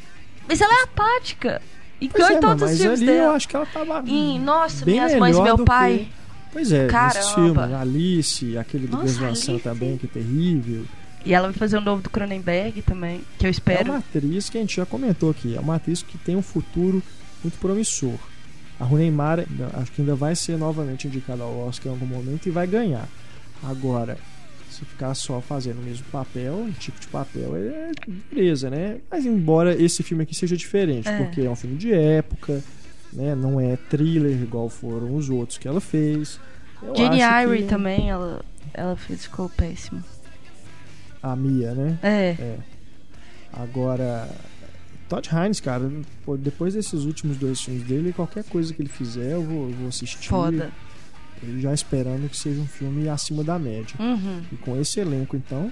[0.48, 1.62] Mas ela é apática.
[2.00, 3.24] E Pois em é, todos mas os filmes ali dela.
[3.26, 5.98] eu acho que ela tava Ih, nossa, bem minhas mães e meu pai.
[6.10, 6.18] que-
[6.54, 7.34] Pois é, nesses Caramba.
[7.68, 9.64] filmes, Alice, aquele do Nossa, Gus Van Sant Alice.
[9.64, 10.86] também, que é terrível.
[11.28, 13.90] E ela vai fazer um novo do Cronenberg também, que eu É espero.
[13.92, 17.04] uma atriz que a gente já comentou aqui, é uma atriz que tem um futuro
[17.44, 18.18] muito promissor.
[18.80, 22.48] A Rooney Mara acho que ainda vai ser novamente indicada ao Oscar em algum momento
[22.48, 23.08] e vai ganhar.
[23.64, 24.18] Agora,
[24.70, 27.92] se ficar só fazendo o mesmo papel, um tipo de papel, é
[28.32, 28.98] beleza, né?
[29.12, 31.18] Mas embora esse filme aqui seja diferente, É.
[31.18, 32.64] porque é um filme de época,
[33.12, 33.34] né?
[33.36, 36.40] Não é thriller igual foram os outros que ela fez.
[36.96, 40.04] Jenny Irie que também, ela, ela fez, ficou péssimo.
[41.22, 41.98] A Mia, né?
[42.04, 42.36] É.
[42.40, 42.58] É.
[43.54, 44.30] Agora,
[45.10, 45.90] Todd Haynes, cara,
[46.40, 49.88] depois desses últimos dois filmes dele, qualquer coisa que ele fizer, eu vou, eu vou
[49.88, 50.28] assistir.
[50.30, 50.72] Foda.
[51.42, 53.96] Ele já esperando que seja um filme acima da média.
[54.00, 54.42] Uhum.
[54.52, 55.72] E com esse elenco, então.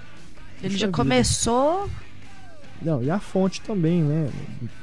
[0.62, 0.96] Ele já vida.
[0.98, 1.90] começou.
[2.82, 4.30] Não, e a fonte também, né?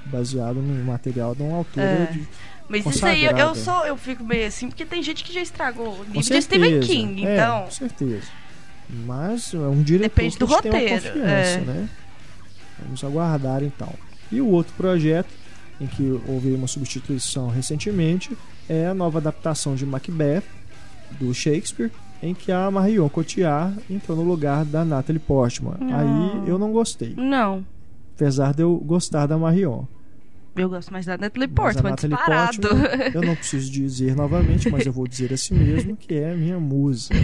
[0.07, 2.07] Baseado no material de uma autora É.
[2.07, 2.27] de.
[2.69, 3.55] Mas isso aí, eu, eu Consagrada.
[3.81, 6.43] sou, eu fico meio assim, porque tem gente que já estragou o livro de.
[6.43, 7.65] Stephen King, É, então.
[7.65, 8.27] com certeza.
[9.07, 11.61] Mas é um diretor Depende que do a gente tem uma roteiro, confiança, é.
[11.61, 11.89] né?
[12.85, 13.93] Vamos aguardar então.
[14.31, 15.29] E o outro projeto
[15.81, 18.37] em que houve uma substituição recentemente
[18.69, 20.45] é a nova adaptação de Macbeth
[21.19, 21.91] do Shakespeare,
[22.23, 25.75] em que a Marion Cotillard entrou no lugar da Natalie Portman.
[25.81, 25.99] Não.
[25.99, 27.65] Aí eu não gostei, Não.
[28.15, 29.85] apesar de eu gostar da Marion.
[30.55, 32.69] Eu gosto mais da Natalie Mas Portman, Natalie disparado.
[32.69, 36.37] Portman, eu não preciso dizer novamente, mas eu vou dizer assim mesmo, que é a
[36.37, 37.09] minha musa.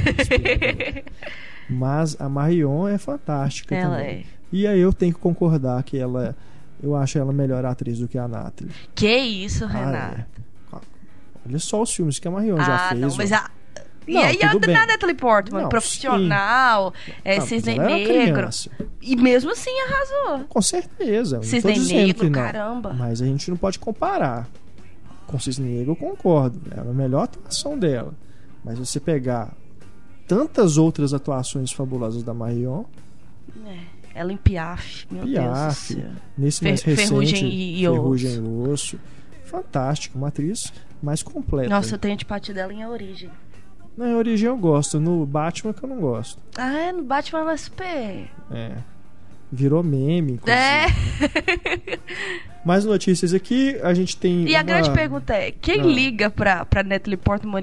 [1.68, 4.20] Mas a Marion é fantástica Ela também.
[4.20, 4.24] é.
[4.50, 6.34] E aí eu tenho que concordar que ela.
[6.82, 8.72] Eu acho ela melhor atriz do que a Natalie.
[8.94, 10.20] Que isso, Ah, Renato.
[10.20, 10.78] é.
[11.46, 13.00] Olha só os filmes que a Marion já Ah, fez.
[13.00, 13.50] não, mas a.
[14.06, 14.74] E Não, aí a bem.
[14.74, 18.12] da Natalie Portman, Não, profissional, é, Ah, Cisne era Negro.
[18.14, 18.70] criança.
[19.02, 20.46] E mesmo assim arrasou.
[20.48, 21.42] Com certeza.
[21.42, 22.94] Cisne Negro, caramba.
[22.94, 24.48] Mas a gente não pode comparar.
[25.26, 26.58] Com Cisne Negro eu concordo.
[26.74, 28.14] É a melhor atuação dela.
[28.64, 29.52] Mas você pegar
[30.28, 32.84] tantas outras atuações fabulosas da Marion,
[33.66, 33.78] É,
[34.14, 36.10] ela em Piaf, meu Piaf, Deus do céu.
[36.36, 39.00] nesse Fer- mais recente, Ferrugem e- e Ferrugem e Osso.
[39.44, 41.70] Fantástico, uma atriz mais completa.
[41.70, 43.30] Nossa, eu tenho antipatia dela em A Origem.
[43.96, 46.40] Na origem eu gosto, no Batman que eu não gosto.
[46.56, 48.30] Ah, é, no Batman ela é super.
[48.52, 48.76] É.
[49.50, 50.52] Virou meme, inclusive.
[50.60, 51.98] É.
[52.64, 54.44] Mais notícias aqui, a gente tem.
[54.46, 55.84] E a uma- grande pergunta é: quem Ah.
[55.84, 57.60] liga pra, pra Natalie Portman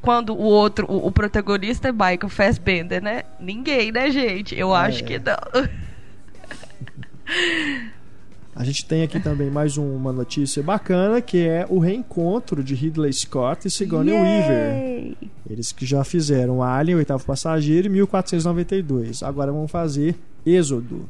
[0.00, 3.24] quando o outro, o, o protagonista é Michael Fassbender, né?
[3.38, 4.58] Ninguém, né, gente?
[4.58, 4.78] Eu É.
[4.80, 5.68] acho que não.
[8.54, 13.10] A gente tem aqui também mais uma notícia bacana, que é o reencontro de Ridley
[13.10, 14.74] Scott e Sigourney Weaver.
[14.74, 15.16] Yay!
[15.48, 19.22] Eles que já fizeram Alien, Oitavo Passageiro e 1492.
[19.22, 21.08] Agora vão fazer Êxodo,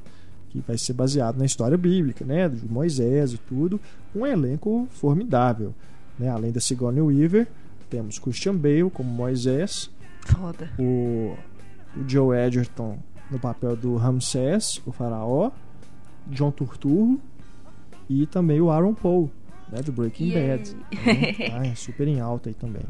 [0.51, 2.49] que vai ser baseado na história bíblica, né?
[2.49, 3.81] De Moisés e tudo.
[4.15, 5.75] Um elenco formidável.
[6.17, 6.29] Né?
[6.29, 7.49] Além da Sigourney Weaver,
[7.91, 9.91] temos Christian Bale como Moisés,
[10.27, 10.71] Foda.
[10.79, 11.35] o,
[11.97, 15.51] o Joe Edgerton no papel do Ramsés, o faraó,
[16.29, 17.21] John Turturro
[18.09, 19.31] e também o Aaron Paul,
[19.71, 20.49] né, do Breaking Yay.
[20.59, 20.75] Bad.
[20.75, 21.51] né?
[21.53, 22.83] Ah, é super em alta aí também.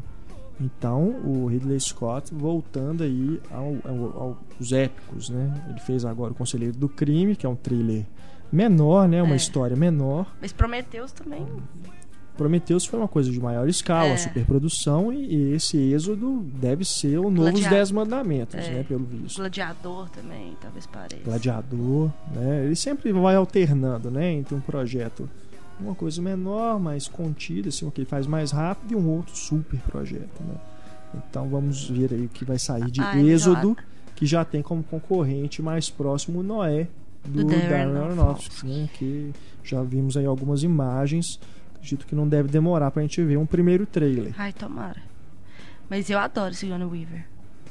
[0.61, 5.51] Então, o Ridley Scott voltando aí ao- ao- aos épicos, né?
[5.69, 8.05] Ele fez agora o Conselheiro do Crime, que é um thriller
[8.51, 9.21] menor, né?
[9.23, 9.37] Uma É.
[9.37, 10.31] história menor.
[10.39, 11.45] Mas Prometheus também.
[12.37, 14.17] Prometheus foi uma coisa de maior escala, É.
[14.17, 17.69] superprodução, e, esse êxodo deve ser o novo Gladiador.
[17.69, 18.71] Dez Mandamentos, É.
[18.71, 18.83] né?
[18.87, 19.37] Pelo visto.
[19.37, 21.21] Gladiador também, talvez pareça.
[21.23, 22.65] Gladiador, né?
[22.65, 24.31] Ele sempre vai alternando, né?
[24.31, 25.29] Entre um projeto,
[25.79, 29.35] uma coisa menor, mais contida, assim, o que ele faz mais rápido, e um outro
[29.37, 30.55] super projeto, né?
[31.29, 33.77] Então vamos ver aí o que vai sair de Ai, Êxodo,
[34.15, 36.87] que já tem como concorrente mais próximo o Noé
[37.23, 38.65] do, Do Darren Aronofsky.
[38.67, 38.89] né?
[38.95, 39.31] Que
[39.63, 41.39] já vimos aí algumas imagens.
[41.83, 44.33] Acredito que não deve demorar pra gente ver um primeiro trailer.
[44.37, 45.01] Ai, tomara.
[45.89, 47.25] Mas eu adoro Sigourney Weaver.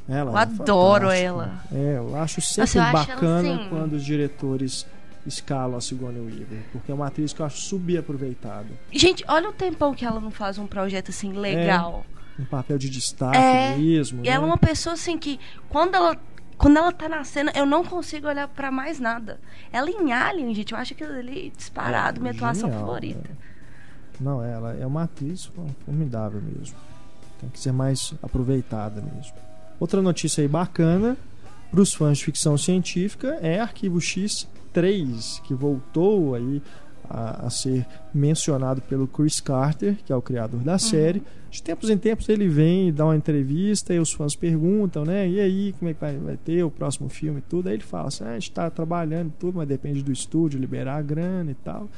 [0.07, 1.15] Ela Eu é adoro fantástica.
[1.27, 1.65] ela.
[1.73, 4.87] É, eu acho sempre Nossa, eu bacana assim- quando os diretores
[5.27, 8.67] escalam a Sigourney Weaver, porque é uma atriz que eu acho subaproveitada.
[8.93, 12.05] Gente, olha o tempão que ela não faz um projeto assim legal.
[12.39, 14.23] Um papel de destaque É, mesmo.
[14.25, 14.47] E ela é né?
[14.47, 16.15] uma pessoa assim que quando ela
[16.59, 19.41] quando ela tá na cena, eu não consigo olhar pra mais nada.
[19.73, 23.31] Ela em Alien, gente, eu acho aquilo ali disparado, É, minha atuação genial, favorita.
[24.23, 25.51] Não, ela é uma atriz
[25.85, 26.77] formidável mesmo.
[27.41, 29.33] Tem que ser mais aproveitada mesmo.
[29.81, 31.17] Outra notícia aí bacana
[31.71, 36.63] para os fãs de ficção científica é Arquivo X3, que voltou aí
[37.09, 41.23] a, a ser mencionado pelo Chris Carter, que é o criador da série.
[41.51, 45.29] De tempos em tempos ele vem e dá uma entrevista e os fãs perguntam, né?
[45.29, 47.69] E aí, como é que vai, vai ter o próximo filme e tudo?
[47.69, 50.97] Aí ele fala assim: ah, a gente está trabalhando tudo, mas depende do estúdio liberar
[50.97, 51.91] a grana e tal.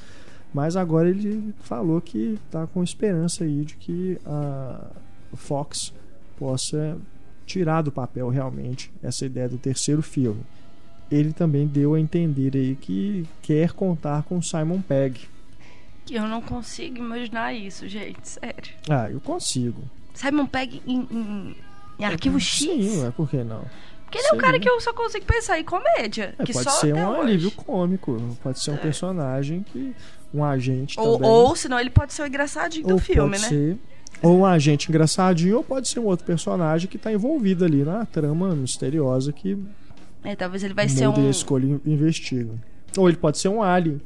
[0.55, 4.87] Mas agora ele falou que está com esperança aí de que a
[5.35, 5.93] Fox
[6.39, 6.97] possa
[7.45, 10.41] tirar do papel realmente essa ideia do terceiro filme.
[11.11, 15.21] Ele também deu a entender aí que quer contar com Simon Pegg.
[16.07, 18.73] Que eu não consigo imaginar isso, gente, sério.
[18.89, 19.83] Ah, eu consigo.
[20.15, 21.57] Simon Pegg em, em,
[21.99, 22.59] em Arquivo X?
[22.61, 23.65] Sim, é por que não?
[24.05, 26.35] Porque ele é um cara que eu só consigo pensar em comédia.
[26.39, 27.21] É, que pode só ser um hoje.
[27.21, 28.79] alívio cômico, pode ser um É.
[28.79, 29.95] personagem que
[30.35, 31.31] um agente Ou, também.
[31.31, 33.49] ou senão ele pode ser o engraçadinho ou do filme, pode né?
[33.49, 33.79] ser
[34.23, 38.07] ou um agente engraçadinho, ou pode ser um outro personagem que está envolvido ali na
[38.07, 39.59] trama misteriosa que
[40.25, 41.31] É, talvez ele vai ser um.
[41.31, 42.51] escolhe e investiga.
[42.97, 44.01] Ou ele pode ser um alien.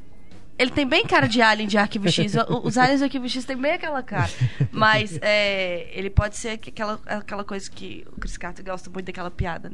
[0.57, 2.33] Ele tem bem cara de alien de Arquivo X.
[2.63, 4.29] Os aliens do Arquivo X tem bem aquela cara.
[4.71, 9.05] Mas é, ele pode ser que- aquela, aquela coisa que o Chris Carter gosta muito
[9.05, 9.71] daquela piada.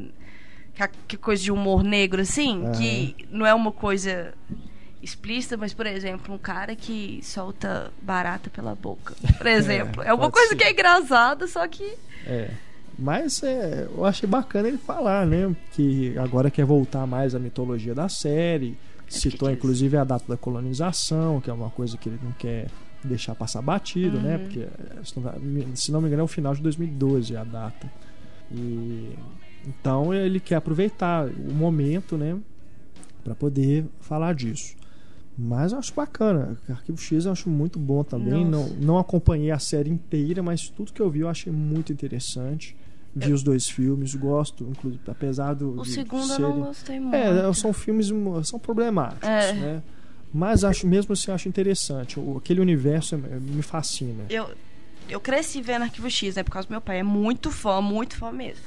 [0.76, 2.62] Que, que coisa de humor negro, assim.
[2.66, 2.72] Aham.
[2.74, 4.34] Que não é uma coisa
[5.06, 9.14] explícita, mas, por exemplo, um cara que solta barata pela boca.
[9.38, 10.02] Por exemplo.
[10.04, 10.56] É, uma pode coisa ser.
[10.58, 11.96] que é engraçada, só que.
[12.26, 12.50] É.
[12.98, 15.54] Mas é, eu achei bacana ele falar, né?
[15.74, 18.78] Que agora quer voltar mais à mitologia da série.
[19.08, 22.68] Citou que- inclusive a data da colonização, que é uma coisa que ele não quer
[23.04, 24.36] deixar passar batido, né?
[24.38, 24.40] Uhum.
[24.44, 27.92] Porque, é, se não, se não me engano, é o final de 2012 a data.
[28.52, 29.14] E
[29.68, 32.38] então ele quer aproveitar o momento, né?
[33.24, 34.74] Para poder falar disso.
[35.38, 36.58] Mas eu acho bacana.
[36.70, 38.46] Arquivo X eu acho muito bom também.
[38.46, 38.76] Não, Nossa.
[38.80, 42.76] não acompanhei a série inteira, mas tudo que eu vi eu achei muito interessante.
[43.14, 45.80] Vi os dois filmes, gosto, inclusive, apesar do.
[45.80, 47.16] O de segundo eu serem- não gostei muito.
[47.16, 48.12] É, são filmes
[48.44, 49.54] são problemáticos, É.
[49.54, 49.84] né?
[50.34, 52.20] Mas acho mesmo assim acho interessante.
[52.20, 54.26] O- Aquele universo é- me fascina.
[54.30, 54.50] eu,
[55.08, 56.44] eu cresci vendo Arquivo X, né?
[56.44, 57.00] Por causa do meu pai.
[57.00, 58.62] É muito fã, muito fã mesmo.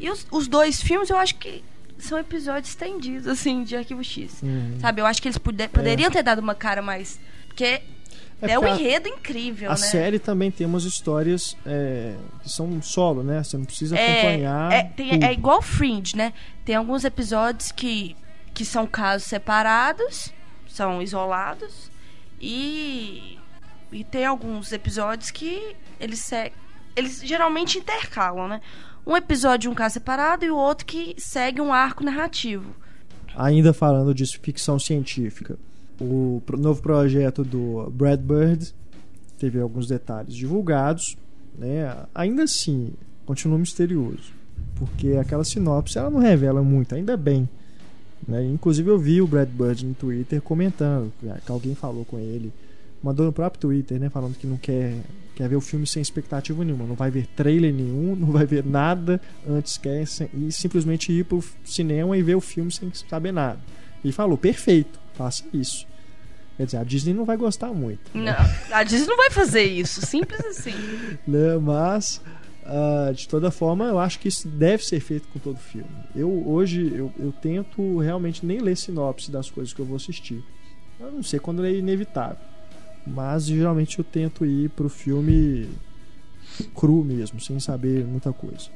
[0.00, 1.62] E os, os dois filmes eu acho que
[2.04, 4.40] são episódios estendidos, assim, de Arquivo X.
[4.42, 4.78] Uhum.
[4.80, 5.00] Sabe?
[5.00, 7.18] Eu acho que eles puder- poderiam ter dado uma cara mais.
[7.46, 7.82] Porque
[8.40, 9.76] é, um porque a- enredo incrível, A né?
[9.78, 13.42] série também tem umas histórias é, que são solo, né?
[13.42, 14.72] Você não precisa acompanhar.
[14.72, 16.32] É, tem- é igual Fringe, né?
[16.64, 18.16] Tem alguns episódios que,
[18.54, 20.32] que são casos separados,
[20.68, 21.90] são isolados,
[22.40, 23.38] e,
[23.92, 26.28] e tem alguns episódios que eles,
[26.96, 28.60] eles geralmente intercalam, né?
[29.06, 32.74] Um episódio de um caso separado e o outro que segue um arco narrativo.
[33.36, 35.58] Ainda falando de ficção científica,
[36.00, 38.74] o novo projeto do Brad Bird
[39.38, 41.16] teve alguns detalhes divulgados,
[41.58, 41.96] né?
[42.14, 42.92] Ainda assim,
[43.26, 44.32] continua misterioso,
[44.76, 47.48] porque aquela sinopse ela não revela muito, ainda bem.
[48.26, 48.44] Né?
[48.46, 51.12] Inclusive eu vi o Brad Bird no Twitter comentando
[51.44, 52.52] que alguém falou com ele,
[53.02, 54.96] mandou no próprio Twitter, né, falando que não quer
[55.34, 58.62] quer ver o filme sem expectativa nenhuma, não vai ver trailer nenhum, não vai ver
[58.64, 63.32] nada antes quer se- e simplesmente ir pro cinema e ver o filme sem saber
[63.32, 63.58] nada.
[64.04, 65.86] E falou: "Perfeito, faça isso".
[66.58, 68.10] Quer dizer, a Disney não vai gostar muito.
[68.12, 68.34] Não,
[68.70, 70.74] a Disney não vai fazer isso, simples assim.
[71.26, 71.56] né?
[71.60, 72.20] Mas,
[72.66, 75.88] ah, de toda forma, eu acho que isso deve ser feito com todo filme.
[76.14, 80.44] Eu, hoje, eu, eu tento realmente nem ler sinopse das coisas que eu vou assistir.
[81.00, 82.51] Eu não sei quando é inevitável.
[83.06, 85.68] Mas, geralmente, eu tento ir pro filme
[86.74, 88.68] cru mesmo, sem saber muita coisa.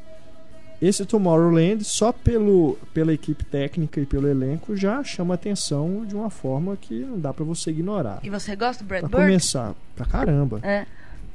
[0.81, 6.29] Esse Tomorrowland, só pelo, pela equipe técnica e pelo elenco, já chama atenção de uma
[6.29, 8.21] forma que não dá pra você ignorar.
[8.23, 9.23] E você gosta do Brad Pra Bird?
[9.31, 10.61] começar, pra caramba.
[10.62, 10.85] É.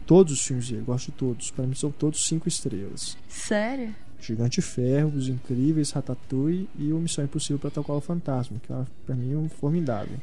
[0.06, 1.49] Todos os filmes dele, gosto de todos.
[1.51, 3.17] Pra mim são todos cinco estrelas.
[3.27, 3.95] Sério?
[4.19, 8.77] Gigante Ferro, Os Incríveis, Ratatouille e o Missão Impossível Protocolo Fantasma, que é,
[9.08, 10.17] pra mim é um formidável.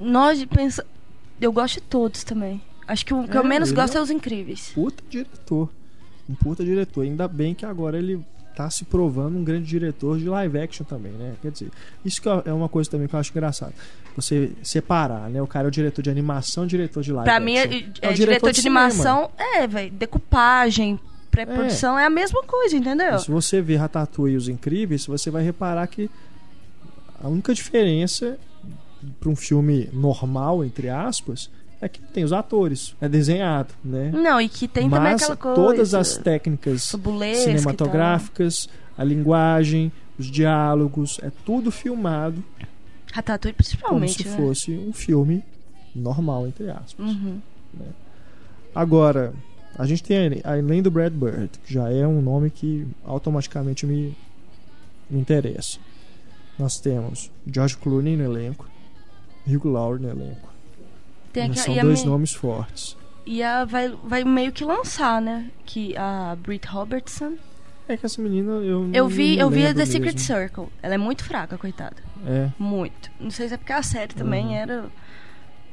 [0.00, 0.84] Nós pensa.
[1.40, 2.60] Eu gosto de todos também.
[2.86, 4.70] Acho que o que eu É, menos ele gosto é- é os incríveis.
[4.74, 5.68] Puta diretor.
[6.28, 7.02] Um puta diretor.
[7.02, 8.20] Ainda bem que agora ele
[8.56, 11.34] tá se provando um grande diretor de live action também, né?
[11.40, 11.70] Quer dizer,
[12.04, 13.72] isso que é uma coisa também que eu acho engraçado.
[14.16, 15.40] Você separar, né?
[15.40, 17.44] O cara é o diretor de animação, diretor de live Pra action.
[17.44, 18.80] mim, é, É é o diretor, de cinema.
[18.86, 19.92] animação, é, velho.
[19.92, 20.98] Decupagem,
[21.30, 22.04] pré-produção é.
[22.04, 23.14] a mesma coisa, entendeu?
[23.14, 26.10] E se você ver Ratatouille e Os Incríveis, você vai reparar que
[27.22, 28.36] a única diferença
[29.20, 32.94] para um filme normal, entre aspas, é que tem os atores.
[33.00, 34.10] É desenhado, né?
[34.12, 35.54] Não, e que tem também Mas aquela coisa.
[35.54, 36.92] todas as técnicas
[37.44, 42.42] cinematográficas, a linguagem, os diálogos, é tudo filmado.
[43.12, 44.22] Ratatouille, como principalmente.
[44.22, 44.36] se né?
[44.36, 45.44] fosse um filme
[45.94, 47.06] normal, entre aspas.
[47.06, 47.40] Uhum.
[48.74, 49.32] Agora,
[49.76, 54.16] a gente tem além do Brad Bird, que já é um nome que automaticamente me,
[55.08, 55.78] me interessa.
[56.58, 58.68] Nós temos George Clooney no elenco,
[59.48, 60.48] Hugh Laurie no elenco.
[61.32, 62.96] Tem aqui, São a, dois me- nomes fortes.
[63.26, 65.50] e a vai, vai meio que lançar, né?
[65.64, 67.34] Que a Brit Robertson.
[67.88, 70.20] É que essa menina eu Eu vi, eu vi a The Secret mesmo.
[70.26, 70.66] Circle.
[70.82, 71.96] Ela é muito fraca, coitada.
[72.26, 73.10] É, Muito.
[73.18, 74.54] Não sei se é porque a série também Uhum.
[74.54, 74.84] era.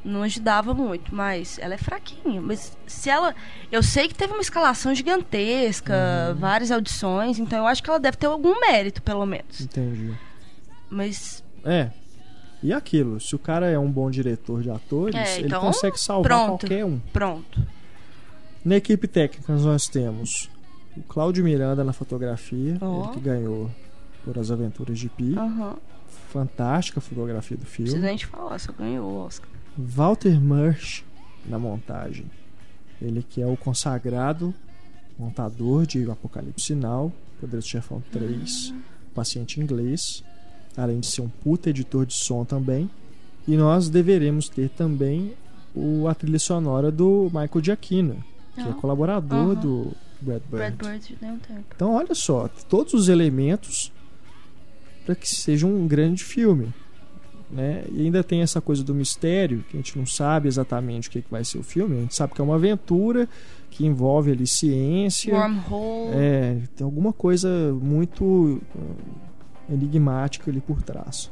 [0.03, 2.39] Não ajudava muito, mas ela é fraquinha.
[2.39, 3.33] Mas se ela.
[3.71, 5.93] Eu sei que teve uma escalação gigantesca,
[6.29, 6.35] Uhum.
[6.39, 9.59] várias audições, então eu acho que ela deve ter algum mérito, pelo menos.
[9.61, 10.13] entendi.
[10.89, 11.43] Mas.
[11.65, 11.89] É.
[12.65, 15.99] E aquilo, se o cara é um bom diretor de atores, É, ele então, consegue
[15.99, 16.59] salvar pronto.
[16.61, 16.99] qualquer um.
[17.13, 17.61] Pronto.
[18.63, 20.49] Na equipe técnica nós temos
[20.97, 23.03] o Cláudio Miranda na fotografia, Ó.
[23.05, 23.69] ele que ganhou
[24.23, 25.35] por As Aventuras de Pi.
[25.37, 25.75] Aham.
[26.29, 28.07] Fantástica a fotografia do precisa filme.
[28.07, 29.47] nem te falar, só ganhou o Oscar.
[29.77, 31.05] Walter Murch
[31.45, 32.25] na montagem.
[33.01, 34.53] Ele que é o consagrado
[35.19, 38.73] montador de Apocalipse Sinal, Poderoso Chefão 3,
[39.13, 40.23] Paciente Inglês,
[40.77, 42.89] além de ser um puta editor de som também.
[43.47, 45.33] E nós deveremos ter também
[45.75, 48.23] o, a trilha sonora do Michael Giacchino,
[48.55, 48.73] que é Ah.
[48.73, 49.55] colaborador Aham.
[49.55, 50.89] do Brad Brad Bird.
[50.91, 51.63] Bird nem um tempo.
[51.75, 53.91] Então, olha só, todos os elementos
[55.05, 56.73] para que seja um grande filme.
[57.51, 57.83] Né?
[57.91, 61.21] E ainda tem essa coisa do mistério, que a gente não sabe exatamente o que,
[61.21, 61.95] que vai ser o filme.
[61.97, 63.29] A gente sabe que é uma aventura
[63.69, 65.31] que envolve ali ciência.
[65.35, 66.11] Wormhole.
[66.15, 67.47] É, tem alguma coisa
[67.79, 68.59] muito
[69.69, 71.31] enigmática ali por trás.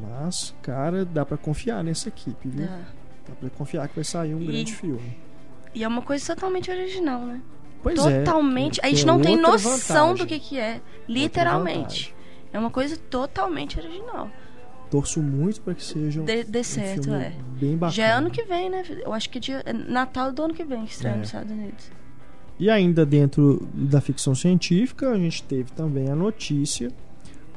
[0.00, 2.66] Mas, cara, dá pra confiar nessa equipe, viu?
[2.66, 2.78] Dá.
[3.28, 5.16] Dá pra confiar que vai sair um E- grande filme.
[5.74, 7.40] E é uma coisa totalmente original, né?
[7.82, 8.22] Pois é.
[8.22, 8.80] totalmente.
[8.80, 10.14] que a gente é não tem noção vantagem.
[10.16, 10.80] do que, que é.
[11.08, 12.14] Literalmente.
[12.52, 14.30] É uma coisa totalmente original.
[14.90, 17.32] Torço muito pra que seja um, dê um certo, filme é.
[17.58, 17.92] bem bacana.
[17.92, 18.84] Já é ano que vem, né?
[19.02, 21.16] Eu acho que é dia, é Natal do ano que vem que estreia É.
[21.18, 21.90] nos Estados Unidos.
[22.58, 26.90] E ainda dentro da ficção científica, a gente teve também a notícia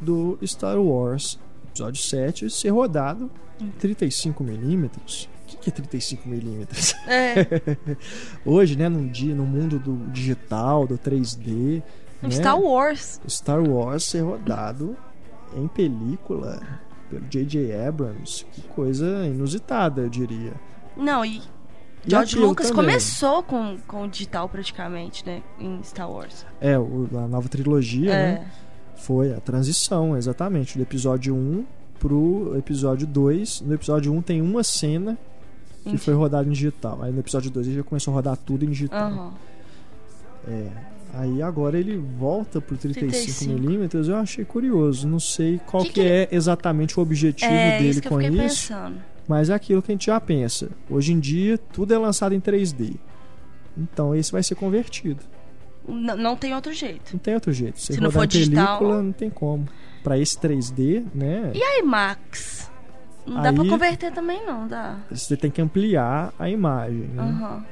[0.06, 1.40] do Star Wars
[1.76, 5.28] episódio 7 ser rodado em 35mm.
[5.54, 6.96] O que é 35mm?
[7.08, 7.98] É.
[8.46, 11.84] Hoje, né, num dia, no mundo do digital, do 3D,
[12.22, 13.20] né, Star Wars.
[13.28, 14.96] Star Wars ser rodado
[15.56, 16.62] em película
[17.10, 17.76] pelo J.J.
[17.88, 20.54] Abrams, que coisa inusitada, eu diria.
[20.98, 21.42] Não, e
[22.08, 22.86] George Lucas também.
[22.86, 25.44] começou com, com o digital praticamente, né?
[25.60, 26.46] Em Star Wars.
[26.62, 28.32] É, o- a nova trilogia, é.
[28.34, 28.52] né?
[28.98, 31.66] Foi a transição, exatamente, do episódio 1
[32.00, 33.62] pro episódio 2.
[33.62, 35.18] No episódio 1 tem uma cena
[35.84, 37.00] que Em- foi rodada em digital.
[37.04, 39.12] Aí no episódio 2 ele já começou a rodar tudo em digital.
[39.12, 39.34] Aham.
[40.48, 40.68] É.
[41.14, 43.54] Aí agora ele volta pro 35.
[43.54, 44.08] 35mm.
[44.10, 45.08] Eu achei curioso.
[45.08, 48.38] Não sei qual Que que, que é exatamente o objetivo É dele isso com isso.
[48.38, 48.98] pensando.
[49.28, 50.70] Mas é aquilo que a gente já pensa.
[50.90, 52.96] Hoje em dia, tudo é lançado em 3D.
[53.78, 55.20] Então esse vai ser convertido.
[55.88, 57.12] N- não tem outro jeito.
[57.14, 57.80] Não tem outro jeito.
[57.80, 59.68] Você Se não for em película, digital- não tem como.
[60.04, 61.52] Pra esse 3D, né?
[61.54, 62.70] E a IMAX?
[63.26, 64.98] Não dá pra Aí- converter também, não, dá.
[65.10, 67.24] Você tem que ampliar a imagem, né?
[67.24, 67.66] Aham.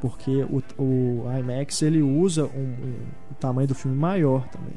[0.00, 4.74] Porque o, o IMAX ele usa um, um- o tamanho do filme maior também.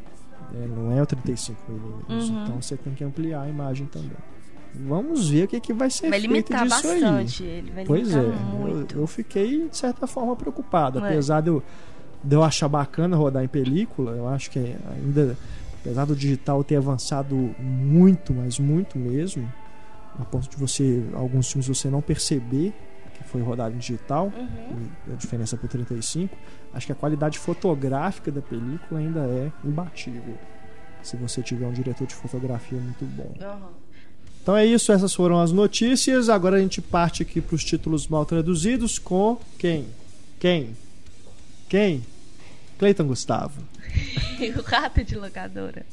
[0.53, 1.53] É, não é o 35mm.
[2.09, 2.43] Uhum.
[2.43, 4.11] Então você tem que ampliar a imagem também.
[4.73, 7.43] Vamos ver o que, que vai ser Vai feito limitar disso bastante.
[7.43, 7.49] aí.
[7.49, 8.95] Ele vai Pois limitar é, muito.
[8.95, 10.99] eu, eu fiquei de certa forma preocupado.
[10.99, 11.03] É.
[11.09, 11.61] Apesar de eu,
[12.23, 15.37] de eu achar bacana rodar em película, eu acho que ainda,
[15.79, 19.51] apesar do digital ter avançado muito, mas muito mesmo,
[20.19, 22.73] a ponto de você, alguns filmes você não perceber
[23.15, 24.87] que foi rodado em digital, Uhum.
[25.11, 26.35] a diferença pro 35,
[26.73, 30.35] acho que a qualidade fotográfica da película ainda é imbatível.
[31.01, 33.33] Se você tiver um diretor de fotografia muito bom.
[33.41, 33.69] Aham.
[34.43, 36.27] Então é isso, essas foram as notícias.
[36.29, 39.85] Agora a gente parte aqui para os títulos mal traduzidos com quem?
[40.39, 40.75] Quem?
[41.71, 42.03] Quem?
[42.77, 43.61] Cleiton Gustavo.
[44.57, 45.85] o rato de locadora.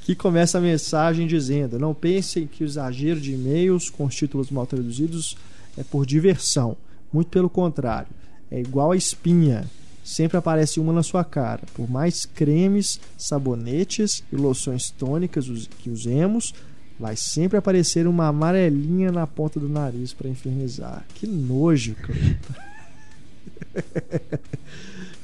[0.00, 4.50] Que começa a mensagem dizendo: Não pensem que o exagero de e-mails com os títulos
[4.50, 5.36] mal traduzidos
[5.78, 6.76] é por diversão.
[7.12, 8.08] Muito pelo contrário.
[8.50, 9.70] É igual a espinha.
[10.02, 11.62] Sempre aparece uma na sua cara.
[11.72, 15.46] Por mais cremes, sabonetes e loções tônicas
[15.78, 16.52] que usemos,
[16.98, 21.06] vai sempre aparecer uma amarelinha na ponta do nariz para infernizar.
[21.14, 22.65] Que nojo, Cleiton.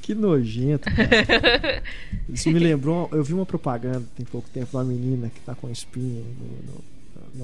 [0.00, 1.82] Que nojento, cara.
[2.28, 3.08] Isso me lembrou.
[3.12, 6.72] Eu vi uma propaganda tem pouco tempo de uma menina que tá com espinha no,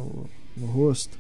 [0.03, 1.17] no, no- no rosto.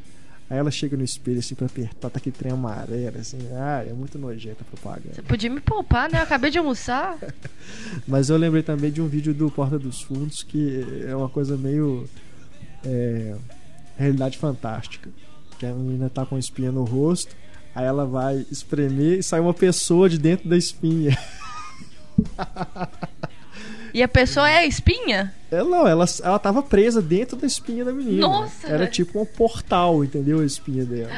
[0.50, 3.36] Aí ela chega no espelho assim pra apertar, tá aquele trem amarelo, assim.
[3.52, 5.14] Ah, é muito nojenta a propaganda.
[5.14, 6.18] Você podia me poupar, né?
[6.18, 7.18] Eu acabei de almoçar.
[8.08, 11.56] Mas eu lembrei também de um vídeo do Porta dos Fundos que é uma coisa
[11.56, 12.08] meio.
[12.84, 13.36] é,
[13.98, 15.10] realidade fantástica.
[15.58, 17.36] Que a menina tá com espinha no rosto,
[17.74, 21.16] aí ela vai espremer e sai uma pessoa de dentro da espinha.
[23.94, 25.32] E a pessoa é a espinha?
[25.50, 28.20] Ela não, ela, ela tava presa dentro da espinha da menina.
[28.20, 28.90] Nossa, Era velho.
[28.90, 30.40] tipo um portal, entendeu?
[30.40, 31.10] A espinha dela.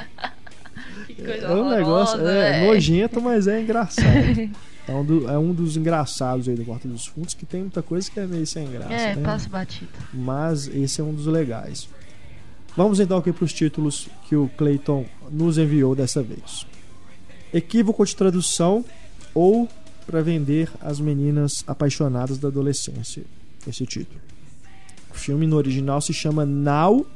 [1.06, 4.06] Que coisa É um negócio é, nojento, mas é engraçado.
[4.88, 7.80] É um, do- é um dos engraçados aí do Porta dos Fundos, que tem muita
[7.80, 8.92] coisa que é meio sem graça.
[8.92, 9.22] É, né?
[9.22, 9.90] passa batida.
[10.12, 11.88] Mas esse é um dos legais.
[12.82, 16.66] Vamos então aqui para os títulos que o Clayton nos enviou dessa vez.
[17.52, 18.82] Equívoco de tradução
[19.34, 19.68] ou
[20.06, 23.22] para vender as meninas apaixonadas da adolescência.
[23.66, 24.18] Esse título.
[25.10, 27.06] O filme no original se chama Now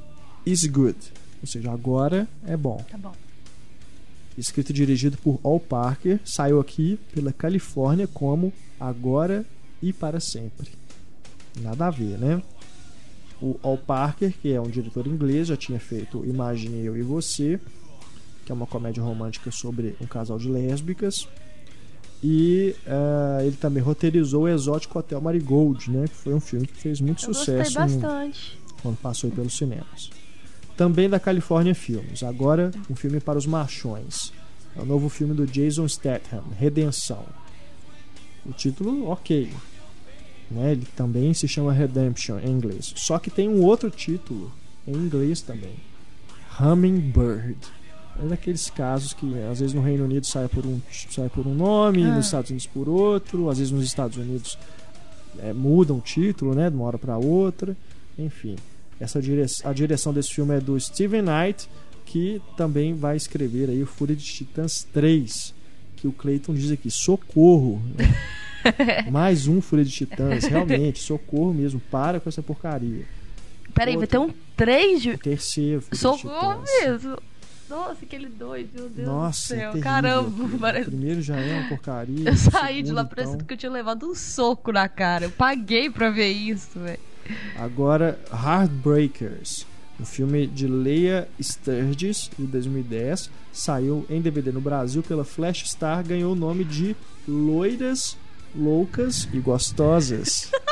[0.45, 0.99] is Good,
[1.41, 2.85] ou seja, agora é bom.
[2.91, 3.15] Tá bom.
[4.37, 9.47] Escrito e dirigido por Al Parker, saiu aqui pela Califórnia como Agora
[9.83, 10.69] e para Sempre.
[11.59, 12.43] Nada a ver, né?
[13.47, 17.61] O Al Parker, que é um diretor inglês, já tinha feito Imagine Eu e Você,
[18.47, 21.29] que é uma comédia romântica sobre um casal de lésbicas.
[22.23, 26.07] E ah, ele também roteirizou o Exótico Hotel Marigold, né?
[26.09, 28.01] Que foi um filme que fez muito Eu sucesso no-
[28.83, 30.09] quando passou pelos cinemas.
[30.75, 32.23] Também da California Filmes.
[32.23, 34.33] Agora, um filme para os machões.
[34.75, 37.25] É o novo filme do Jason Statham, Redenção.
[38.47, 39.51] O título, ok.
[40.51, 40.73] Né?
[40.73, 42.93] Ele também se chama Redemption em inglês.
[42.97, 44.53] Só que tem um outro título
[44.87, 45.75] em inglês também.
[46.61, 47.57] Hummingbird.
[48.23, 50.81] É daqueles casos que às vezes no Reino Unido sai por um,
[51.11, 52.15] sai por um nome, Ah.
[52.15, 54.57] nos Estados Unidos por outro, às vezes nos Estados Unidos
[55.41, 57.77] é, mudam o título, né, de uma hora para outra.
[58.17, 58.55] Enfim,
[59.01, 61.69] essa dire a direção desse filme é do Steven Knight,
[62.07, 65.53] que também vai escrever aí o Fúria de Titãs 3,
[65.97, 67.83] que o Clayton diz aqui, socorro.
[69.11, 73.05] Mais um Fúria de Titãs, realmente, socorro mesmo, para com essa porcaria.
[73.75, 75.11] Peraí, vai ter um 3 de.
[75.11, 76.83] O terceiro Fúria de Socorro Titãs.
[76.83, 77.19] mesmo.
[77.69, 79.73] Nossa, aquele doido, meu Deus Nossa, do é céu.
[79.73, 80.89] terrível Caramba, parece.
[80.89, 82.29] O primeiro já é uma porcaria.
[82.29, 83.47] Eu o saí de segundo, lá parecendo então.
[83.47, 85.25] que eu tinha levado um soco na cara.
[85.25, 87.01] Eu paguei pra ver isso, velho.
[87.57, 89.67] Agora, Heartbreakers,
[89.99, 96.05] um filme de Leia Sturges, de 2010, saiu em DVD no Brasil pela Flash Star,
[96.05, 96.95] ganhou o nome de
[97.27, 98.17] Loiras,
[98.55, 100.51] Loucas e Gostosas.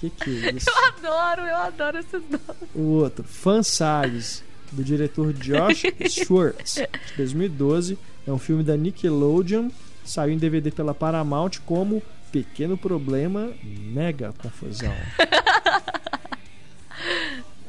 [0.00, 0.68] que que é isso?
[0.68, 2.70] Eu adoro, eu adoro esses nomes.
[2.74, 9.70] O outro, Fansize, do diretor Josh Schwartz, de 2012, é um filme da Nickelodeon,
[10.04, 14.94] saiu em DVD pela Paramount como Pequeno Problema, Mega Confusão.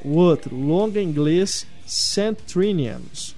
[0.03, 3.35] O outro, longa inglês, Centrinians,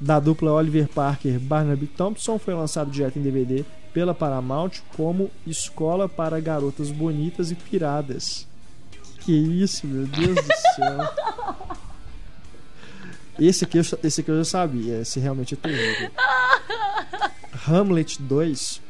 [0.00, 3.64] da dupla Oliver Parker Barnaby Thompson, foi lançado direto em DVD
[3.94, 8.46] pela Paramount como Escola para Garotas Bonitas e Piradas.
[9.20, 11.78] Que isso, meu Deus do céu.
[13.38, 16.08] Esse aqui, eu, esse aqui eu já sabia, esse realmente é terrível.
[17.66, 18.80] Hamlet 2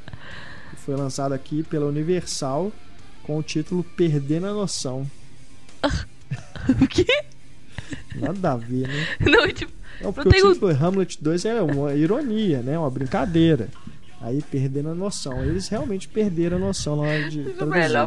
[0.84, 2.70] foi lançado aqui pela Universal
[3.22, 5.10] com o título Perdendo a Noção.
[6.78, 7.06] O quê?
[8.16, 9.06] Nada a ver, né?
[9.30, 12.78] Não, tipo, Não, porque Não o título Hamlet 2 é uma ironia, né?
[12.78, 13.70] Uma brincadeira.
[14.24, 15.44] Aí perdendo a noção.
[15.44, 17.44] Eles realmente perderam a noção na hora de.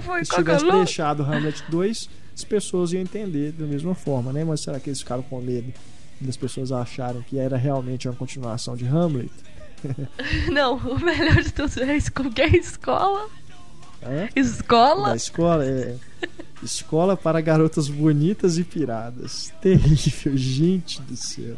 [0.01, 4.43] Foi Se tivesse deixado Hamlet 2, as pessoas iam entender da mesma forma, né?
[4.43, 5.71] Mas será que eles ficaram com medo
[6.19, 9.31] das pessoas acharem que era realmente uma continuação de Hamlet?
[10.51, 12.11] Não, o melhor de tudo é isso.
[12.11, 13.29] Que é escola?
[14.03, 14.27] Hã?
[14.35, 15.09] Escola?
[15.09, 15.95] Da escola é.
[16.63, 19.53] Escola para garotas bonitas e piradas.
[19.61, 21.57] Terrível, gente do céu.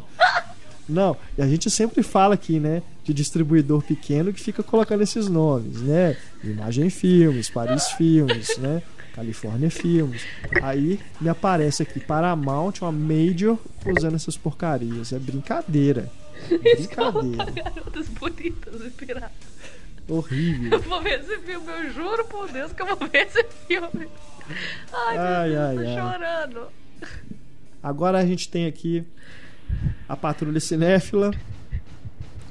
[0.90, 5.28] Não, e a gente sempre fala aqui, né, de distribuidor pequeno que fica colocando esses
[5.28, 6.16] nomes, né?
[6.42, 8.82] Imagem Filmes, Paris Filmes, né?
[9.14, 10.22] Califórnia Filmes.
[10.62, 15.12] Aí me aparece aqui Paramount, uma Major, usando essas porcarias.
[15.12, 16.10] É brincadeira.
[16.48, 17.44] Brincadeira.
[17.50, 19.30] Garotas bonitas e piratas.
[20.08, 20.72] Horrível.
[20.72, 24.08] Eu vou ver esse filme, eu juro por Deus que eu vou ver esse filme.
[24.92, 26.12] Ai, Ai, meu Deus, ai, tô ai.
[26.12, 26.66] chorando.
[27.82, 29.04] Agora a gente tem aqui
[30.08, 31.30] a Patrulha Cinéfila.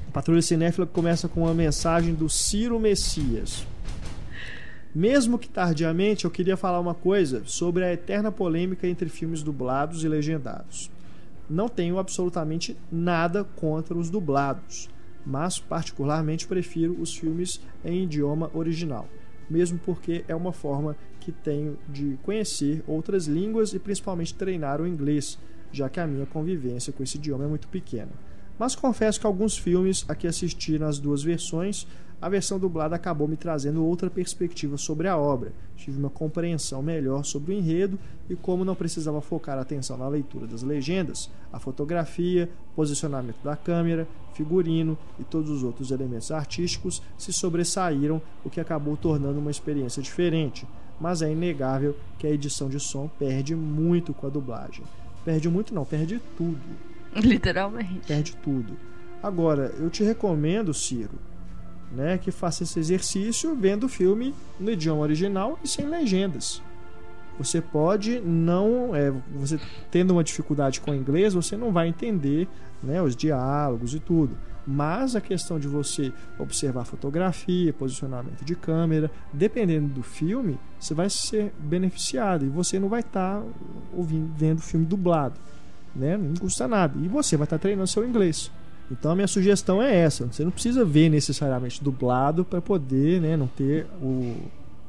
[0.08, 3.66] A Patrulha Cinéfila começa com uma mensagem do Ciro Messias.
[4.94, 10.04] Mesmo que tardiamente, eu queria falar uma coisa sobre a eterna polêmica entre filmes dublados
[10.04, 10.90] e legendados.
[11.50, 14.90] Não tenho absolutamente nada contra os dublados,
[15.26, 19.08] mas particularmente prefiro os filmes em idioma original,
[19.50, 24.88] mesmo porque é uma forma que tenho de conhecer outras línguas e principalmente treinar o
[24.88, 25.38] inglês,
[25.72, 28.12] já que a minha convivência com esse idioma é muito pequena.
[28.58, 31.88] Mas confesso que alguns filmes a que assisti nas duas versões,
[32.22, 35.54] a versão dublada acabou me trazendo outra perspectiva sobre a obra.
[35.78, 37.98] Tive uma compreensão melhor sobre o enredo
[38.30, 43.56] e como não precisava focar a atenção na leitura das legendas, a fotografia, posicionamento da
[43.56, 49.52] câmera, figurino e todos os outros elementos artísticos se sobressaíram, o que acabou tornando uma
[49.52, 50.68] experiência diferente.
[51.00, 54.84] Mas é inegável que a edição de som perde muito com a dublagem.
[55.26, 56.60] Perde muito não, perde tudo
[57.16, 58.02] Literalmente.
[58.08, 58.78] perde tudo.
[59.22, 61.20] Agora, eu te recomendo, Ciro,
[61.92, 66.62] né, que faça esse exercício vendo o filme no idioma original e sem legendas.
[67.38, 69.60] Você pode não, é, você
[69.90, 72.48] tendo uma dificuldade com o inglês, você não vai entender,
[72.84, 74.38] né, os diálogos e tudo.
[74.72, 81.10] Mas a questão de você observar fotografia, posicionamento de câmera, dependendo do filme, você vai
[81.10, 83.42] ser beneficiado e você não vai estar
[83.94, 85.40] ouvindo, vendo filme dublado
[85.96, 86.18] né?
[86.18, 86.98] Não custa nada.
[87.00, 88.52] E você vai estar treinando seu inglês.
[88.92, 90.26] Então a minha sugestão é essa.
[90.26, 94.36] Você não precisa ver necessariamente dublado para poder, né, não ter o,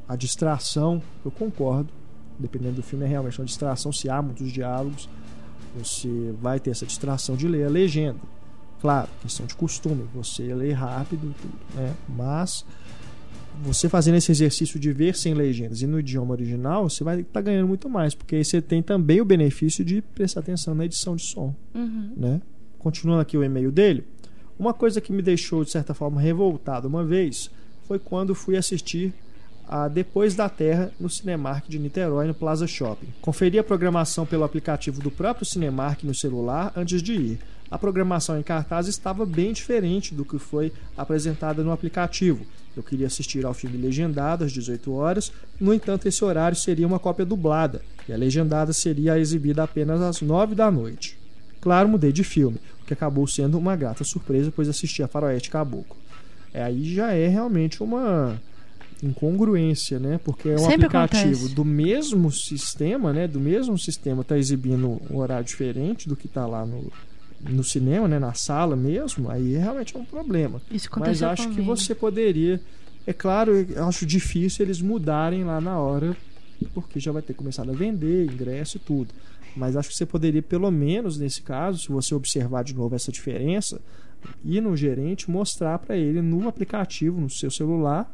[0.09, 1.03] a distração.
[1.25, 1.89] Eu concordo.
[2.39, 3.93] Dependendo do filme é realmente uma distração.
[3.93, 5.09] Se há muitos diálogos,
[5.77, 8.19] você vai ter essa distração de ler a legenda.
[8.81, 10.05] Claro, questão de costume.
[10.15, 11.95] Você lê rápido, e tudo, né?
[12.09, 12.65] Mas
[13.63, 17.43] você fazendo esse exercício de ver sem legendas e no idioma original, você vai estar
[17.43, 21.15] ganhando muito mais, porque aí você tem também o benefício de prestar atenção na edição
[21.15, 22.13] de som, Uhum.
[22.17, 22.41] né?
[22.79, 24.05] Continuando aqui o e-mail dele,
[24.59, 27.51] uma coisa que me deixou de certa forma revoltado uma vez
[27.87, 29.13] foi quando fui assistir
[29.69, 33.07] a Depois da Terra no Cinemark de Niterói, no Plaza Shopping.
[33.21, 37.39] Conferi a programação pelo aplicativo do próprio Cinemark no celular antes de ir.
[37.71, 42.45] A programação em cartaz estava bem diferente do que foi apresentada no aplicativo.
[42.77, 46.99] Eu queria assistir ao filme legendado às 18 horas, no entanto, esse horário seria uma
[46.99, 51.17] cópia dublada e a legendada seria exibida apenas às 9 da noite.
[51.61, 55.51] Claro, mudei de filme, o que acabou sendo uma grata surpresa, pois assisti a Faroeste
[55.51, 55.97] Caboclo.
[56.53, 58.41] É, aí já é realmente uma
[59.03, 60.19] incongruência, né?
[60.25, 61.55] Porque é um Sempre aplicativo acontece.
[61.55, 63.29] do mesmo sistema, né?
[63.29, 66.91] Do mesmo sistema tá exibindo um horário diferente do que tá lá no,
[67.49, 68.19] no cinema, né?
[68.19, 69.31] Na sala mesmo.
[69.31, 70.61] Aí realmente é um problema.
[70.71, 72.61] Isso Mas acho que você poderia.
[73.07, 76.17] É claro, eu acho difícil eles mudarem lá na hora,
[76.75, 79.15] porque já vai ter começado a vender ingresso e tudo.
[79.57, 83.11] Mas acho que você poderia, pelo menos nesse caso, se você observar de novo essa
[83.11, 83.81] diferença,
[84.45, 88.13] ir no gerente mostrar para ele no aplicativo, no seu celular,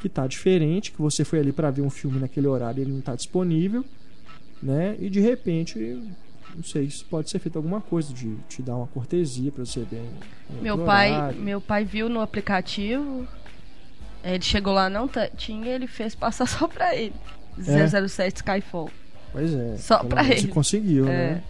[0.00, 2.92] que está diferente, que você foi ali para ver um filme naquele horário e ele
[2.92, 3.84] não está disponível,
[4.62, 4.96] né?
[5.00, 6.00] E de repente,
[6.58, 9.80] não sei se pode ser feito alguma coisa de te dar uma cortesia para você
[9.84, 9.98] ver.
[9.98, 10.06] em
[10.50, 11.40] outro Meu pai, horário.
[11.40, 13.26] meu pai viu no aplicativo.
[14.24, 17.14] Ele chegou lá, não ta- tinha, ele fez passar só pra ele.
[17.66, 17.86] É.
[18.08, 18.90] 007 Skyfall.
[19.32, 19.76] Pois é.
[19.76, 20.48] Só pra ele.
[20.48, 21.34] Conseguiu, É.
[21.34, 21.44] né?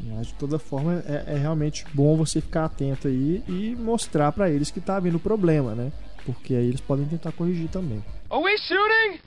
[0.00, 4.48] Mas de toda forma é, é realmente bom você ficar atento aí e mostrar pra
[4.50, 5.90] eles que tá havendo problema, né?
[6.24, 8.02] Porque aí eles podem tentar corrigir também.
[8.30, 9.20] Are we shooting?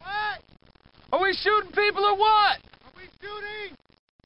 [0.00, 0.40] What?
[1.12, 2.60] Are we shooting people or what?
[2.84, 3.74] Are we shooting?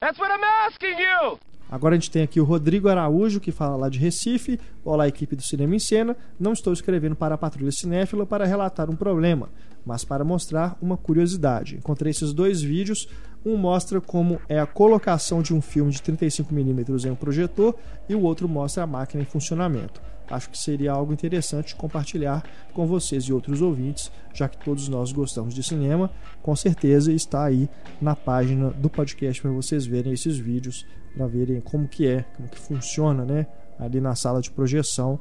[0.03, 1.39] That's what I'm asking you!
[1.71, 4.59] Agora a gente tem aqui o Rodrigo Araújo, que fala lá de Recife.
[4.83, 6.17] Olá, equipe do Cinema em Cena.
[6.37, 9.47] Não estou escrevendo para a Patrulha Cinéfila para relatar um problema,
[9.85, 11.77] mas para mostrar uma curiosidade.
[11.77, 13.07] Encontrei esses dois vídeos.
[13.45, 17.73] Um mostra como é a colocação de um filme de 35mm em um projetor
[18.09, 20.01] e o outro mostra a máquina em funcionamento.
[20.33, 25.11] Acho que seria algo interessante compartilhar com vocês e outros ouvintes, já que todos nós
[25.11, 26.09] gostamos de cinema.
[26.41, 27.69] Com certeza está aí
[28.01, 32.47] na página do podcast para vocês verem esses vídeos, para verem como que é, como
[32.49, 33.47] que funciona, né?
[33.79, 35.19] Ali na sala de projeção,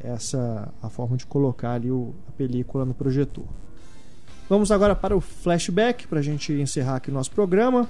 [0.00, 3.44] essa a forma de colocar ali o, a película no projetor.
[4.48, 7.88] Vamos agora para o flashback para a gente encerrar aqui o nosso programa.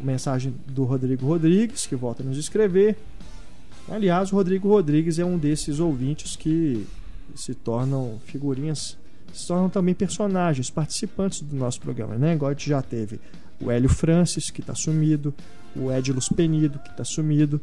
[0.00, 2.96] Mensagem do Rodrigo Rodrigues, que volta a nos escrever.
[3.90, 6.86] Aliás, o Rodrigo Rodrigues é um desses ouvintes que
[7.34, 8.98] se tornam figurinhas,
[9.32, 12.34] se tornam também personagens, participantes do nosso programa, né?
[12.34, 13.20] Igual a gente já teve
[13.60, 15.34] o Hélio Francis, que está sumido,
[15.74, 17.60] o Edilus Penido, que está sumido,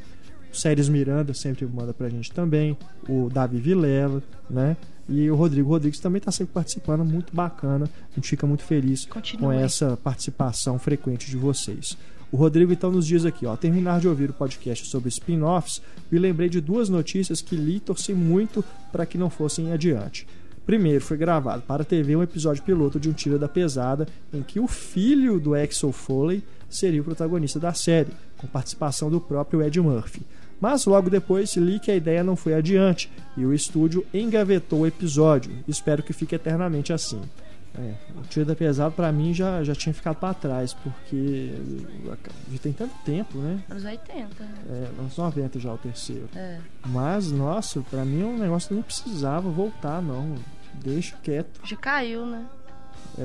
[0.52, 4.78] o Séries Miranda sempre manda pra gente também, o Davi Vilela, né?
[5.08, 7.88] E o Rodrigo Rodrigues também está sempre participando, muito bacana.
[8.12, 9.42] A gente fica muito feliz Continue.
[9.44, 11.96] com essa participação frequente de vocês.
[12.32, 16.20] O Rodrigo então nos diz aqui, ó, terminar de ouvir o podcast sobre spin-offs, me
[16.20, 20.28] lembrei de duas notícias que li e torci muito para que não fossem adiante.
[20.66, 24.42] Primeiro, foi gravado para a TV um episódio piloto de Um Tira da Pesada, em
[24.42, 29.62] que o filho do Axel Foley seria o protagonista da série, com participação do próprio
[29.62, 30.24] Ed Murphy.
[30.60, 34.88] Mas logo depois li que a ideia não foi adiante e o estúdio engavetou o
[34.88, 35.52] episódio.
[35.68, 37.22] Espero que fique eternamente assim.
[37.78, 41.52] É, o Tiro da Pesada pra mim já, já tinha ficado pra trás, porque
[42.52, 43.62] já tem tanto tempo, né?
[43.70, 44.44] Anos 80.
[44.44, 44.56] né?
[44.70, 46.30] É, anos 90 já o terceiro.
[46.36, 46.60] É.
[46.86, 50.36] Mas, nossa, pra mim é um negócio que não precisava voltar, não.
[50.76, 51.60] Deixa quieto.
[51.66, 52.46] Já caiu, né?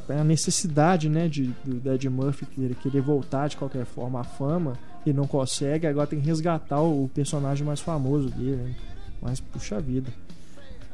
[0.08, 4.24] É a necessidade, né, de, do Ed Murphy querer, querer voltar de qualquer forma à
[4.24, 4.74] fama
[5.04, 8.74] e não consegue, agora tem que resgatar o personagem mais famoso dele, né?
[9.20, 10.12] Mas, puxa vida.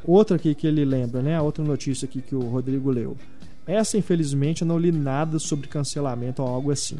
[0.05, 1.37] Outra aqui que ele lembra, né?
[1.37, 3.17] A outra notícia aqui que o Rodrigo leu.
[3.67, 6.99] Essa, infelizmente, eu não li nada sobre cancelamento ou algo assim.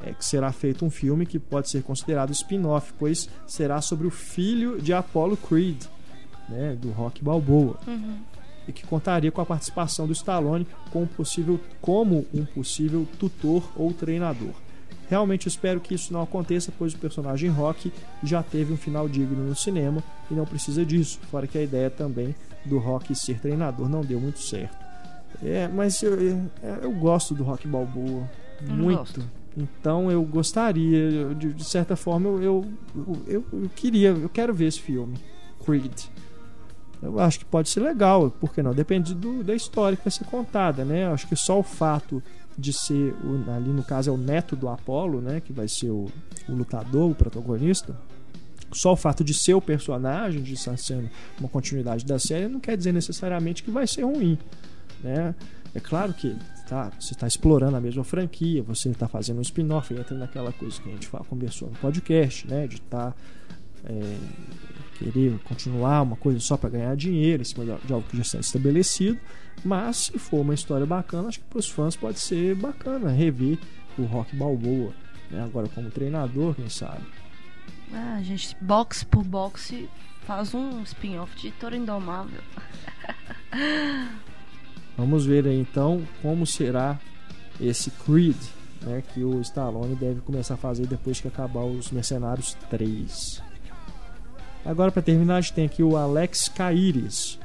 [0.00, 4.10] É que será feito um filme que pode ser considerado spin-off, pois será sobre o
[4.10, 5.84] filho de Apollo Creed,
[6.48, 6.76] né?
[6.80, 7.78] Do Rock Balboa.
[8.66, 13.92] E que contaria com a participação do Stallone como, possível, como um possível tutor ou
[13.92, 14.54] treinador.
[15.08, 19.44] Realmente espero que isso não aconteça, pois o personagem Rock já teve um final digno
[19.44, 21.20] no cinema e não precisa disso.
[21.30, 22.34] Fora que a ideia também
[22.64, 24.81] do Rock ser treinador não deu muito certo.
[25.42, 26.50] É, mas eu, eu,
[26.82, 28.28] eu gosto do Rock Balboa
[28.60, 28.98] Eu muito.
[29.56, 32.64] Então eu gostaria, de, de certa forma eu,
[33.26, 35.14] eu, eu, queria, eu quero ver esse filme,
[35.64, 35.92] Creed.
[37.02, 38.72] Eu acho que pode ser legal, por que não?
[38.72, 41.04] Depende do, da história que vai ser contada, né?
[41.04, 42.22] Eu acho que só o fato
[42.56, 45.40] de ser, o- ali no caso é o neto do Apollo, né?
[45.40, 46.06] Que vai ser o,
[46.48, 47.94] o lutador, o protagonista.
[48.72, 52.60] Só o fato de ser o personagem, de estar sendo uma continuidade da série, não
[52.60, 54.38] quer dizer necessariamente que vai ser ruim,
[55.02, 55.34] né?
[55.74, 56.36] É claro que
[56.68, 60.80] tá, você está explorando a mesma franquia, você está fazendo um spin-off, entra naquela coisa
[60.80, 62.66] que a gente fala, conversou no podcast, né?
[62.66, 63.16] De estar
[64.98, 68.38] querer continuar uma coisa só para ganhar dinheiro em cima de algo que já está
[68.38, 69.18] estabelecido.
[69.64, 73.58] Mas se for uma história bacana, acho que para os fãs pode ser bacana rever
[73.98, 74.92] o Rock Balboa,
[75.30, 75.42] né?
[75.42, 77.04] Agora como treinador, quem sabe.
[77.92, 79.88] Ah, a gente, box por boxe,
[80.26, 82.40] faz um spin-off de Toro Indomável.
[85.02, 86.96] Vamos ver aí então como será
[87.60, 88.36] esse Creed,
[88.82, 93.42] né, que o Stallone deve começar a fazer depois que acabar os Mercenários 3.
[94.64, 97.36] Agora para terminar, a gente tem aqui o Alex Caires.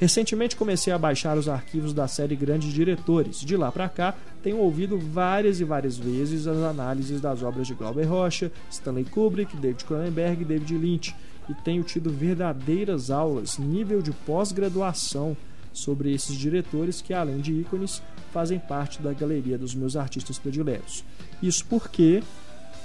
[0.00, 3.42] Recentemente comecei a baixar os arquivos da série Grandes Diretores.
[3.42, 7.74] De lá para cá, tenho ouvido várias e várias vezes as análises das obras de
[7.74, 11.14] Glauber Rocha, Stanley Kubrick, David Cronenberg e David Lynch,
[11.50, 15.36] e tenho tido verdadeiras aulas, nível de pós-graduação,
[15.74, 18.02] sobre esses diretores que, além de ícones,
[18.32, 21.04] fazem parte da galeria dos meus artistas prediletos.
[21.42, 22.22] Isso porque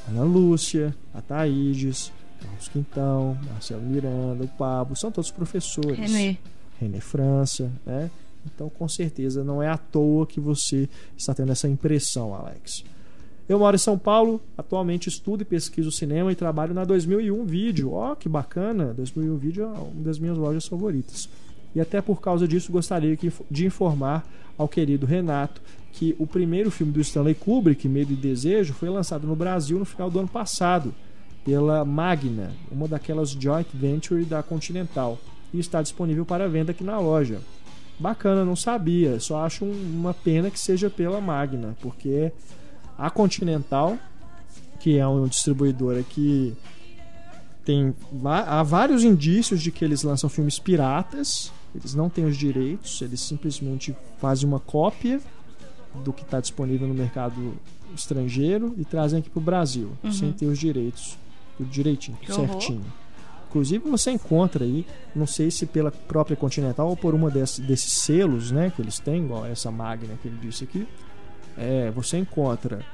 [0.09, 2.11] Ana Lúcia, a Thaídes,
[2.41, 5.97] Carlos Quintão, Marcelo Miranda, o Pablo, são todos professores.
[5.97, 6.37] René.
[6.79, 8.09] René França, né?
[8.45, 12.83] Então, com certeza, não é à toa que você está tendo essa impressão, Alex.
[13.47, 17.93] Eu moro em São Paulo, atualmente estudo e pesquiso cinema e trabalho na 2001 Vídeo.
[17.93, 18.93] Ó, que bacana!
[18.93, 21.27] 2001 Vídeo é uma das minhas lojas favoritas.
[21.75, 23.17] E até por causa disso, gostaria
[23.49, 25.61] de informar ao querido Renato
[25.91, 29.85] que o primeiro filme do Stanley Kubrick, Medo e Desejo, foi lançado no Brasil no
[29.85, 30.93] final do ano passado
[31.45, 35.17] pela Magna, uma daquelas joint venture da Continental,
[35.53, 37.39] e está disponível para venda aqui na loja.
[37.99, 39.19] Bacana, não sabia.
[39.19, 42.31] Só acho um- uma pena que seja pela Magna, porque
[42.97, 43.97] a Continental,
[44.79, 46.53] que é uma distribuidora que
[47.65, 47.93] tem
[48.25, 53.19] há vários indícios de que eles lançam filmes piratas, eles não têm os direitos, eles
[53.21, 55.19] simplesmente fazem uma cópia
[56.03, 57.53] do que está disponível no mercado
[57.95, 61.17] estrangeiro e trazem aqui para o Brasil, sem ter os direitos,
[61.57, 62.47] tudo direitinho, Que horror.
[62.47, 62.85] certinho.
[63.49, 67.93] Inclusive você encontra aí, não sei se pela própria Continental ou por uma desse, desses
[67.93, 70.87] selos, né, que eles têm, igual essa Magna que ele disse aqui.
[71.57, 72.85] É, você encontra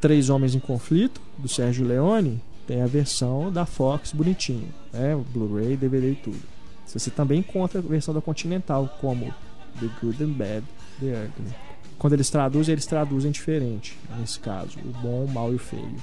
[0.00, 5.76] Três Homens em Conflito do Sérgio Leone, tem a versão da Fox bonitinho, né, Blu-ray,
[5.76, 6.40] DVD e tudo.
[6.98, 9.32] Você também encontra a versão da Continental como
[9.78, 10.64] The Good and Bad,
[10.98, 11.54] The Ugly.
[11.98, 15.96] Quando eles traduzem, eles traduzem diferente, nesse caso, o bom, o mal e o feio.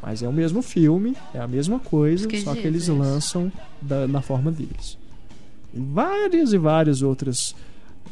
[0.00, 2.96] Mas é o mesmo filme, é a mesma coisa, Que só que eles isso.
[2.96, 4.96] lançam da, na forma deles.
[5.74, 7.54] E várias e várias outras.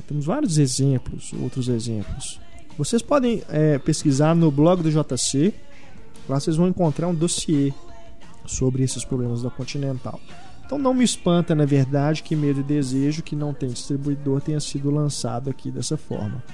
[0.07, 2.39] Temos vários exemplos, outros exemplos.
[2.77, 5.53] Vocês podem é, pesquisar no blog do JC,
[6.29, 7.73] lá vocês vão encontrar um dossiê
[8.47, 10.21] sobre esses problemas da Continental.
[10.69, 14.61] Então não me espanta, na verdade, que Medo e Desejo, que não tem distribuidor, tenha
[14.61, 16.45] sido lançado aqui dessa forma.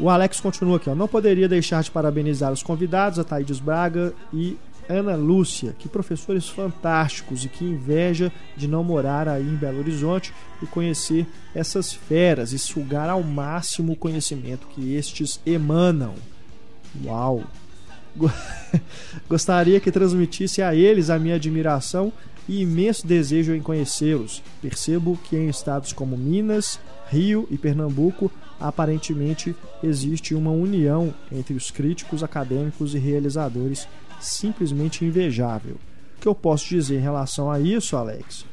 [0.00, 0.96] O Alex continua aqui, ó.
[0.96, 4.58] Não poderia deixar de parabenizar os convidados, a Thaídes Braga e
[4.88, 10.34] Ana Lúcia, que professores fantásticos e que inveja de não morar aí em Belo Horizonte
[10.60, 16.14] e conhecer essas feras e sugar ao máximo o conhecimento que estes emanam.
[17.04, 17.44] Uau!
[18.16, 18.28] Go-
[19.30, 22.12] Gostaria que transmitisse a eles a minha admiração
[22.48, 24.42] e imenso desejo em conhecê-los.
[24.60, 26.78] Percebo que em estados como Minas,
[27.08, 33.86] Rio e Pernambuco, aparentemente existe uma união entre os críticos acadêmicos e realizadores
[34.20, 35.76] simplesmente invejável.
[36.16, 38.46] O que eu posso dizer em relação a isso, Alex?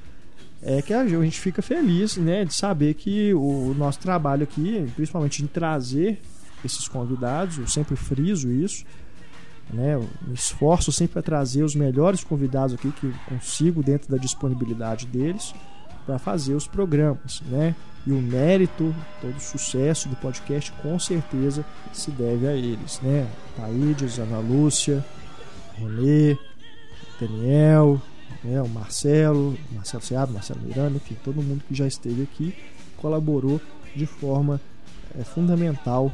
[0.62, 5.44] É que a gente fica feliz né, de saber que o nosso trabalho aqui, principalmente
[5.44, 6.20] em trazer
[6.64, 8.86] esses convidados, eu sempre friso isso,
[9.74, 9.96] né?
[9.96, 15.06] Eu esforço sempre para trazer os melhores convidados aqui que eu consigo dentro da disponibilidade
[15.06, 15.54] deles
[16.06, 17.76] para fazer os programas, né?
[18.06, 21.64] E o mérito, todo o sucesso do podcast com certeza
[21.94, 23.28] se deve a eles, né?
[23.56, 25.06] Taídes, Ana Lúcia,
[25.76, 26.38] Renê,
[27.20, 28.02] Daniel,
[28.44, 28.62] né?
[28.62, 32.56] o Marcelo, Marcelo Seabra, Marcelo Miranda, enfim, todo mundo que já esteve aqui
[32.98, 33.62] colaborou
[33.96, 34.60] de forma
[35.18, 36.12] é, fundamental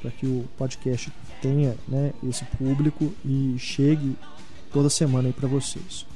[0.00, 1.12] para que o podcast
[1.42, 4.16] tenha né, esse público e chegue
[4.72, 6.06] toda semana aí para vocês.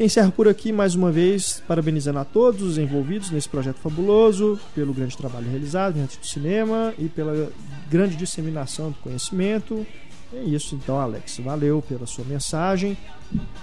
[0.00, 4.92] Encerro por aqui mais uma vez, parabenizando a todos os envolvidos nesse projeto fabuloso, pelo
[4.92, 7.52] grande trabalho realizado diante do cinema e pela
[7.90, 9.86] grande disseminação do conhecimento.
[10.32, 11.38] É isso então, Alex.
[11.38, 12.96] Valeu pela sua mensagem.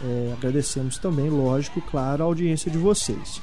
[0.03, 3.41] É, agradecemos também, lógico, claro, a audiência de vocês.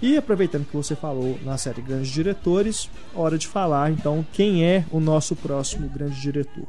[0.00, 4.86] E aproveitando que você falou na série Grandes Diretores, hora de falar então quem é
[4.92, 6.68] o nosso próximo grande diretor,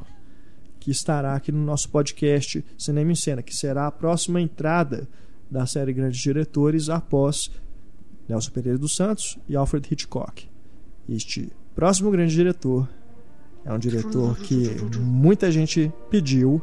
[0.79, 5.07] que estará aqui no nosso podcast Cinema em Cena, que será a próxima entrada
[5.49, 7.51] da série Grandes Diretores após
[8.27, 10.49] Nelson Pereira dos Santos e Alfred Hitchcock.
[11.07, 12.89] Este próximo grande diretor
[13.63, 16.59] é um diretor que muita gente pediu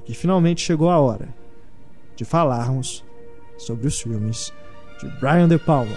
[0.00, 1.34] e que finalmente chegou a hora
[2.14, 3.02] de falarmos
[3.56, 4.52] sobre os filmes
[5.00, 5.96] de Brian De Palma.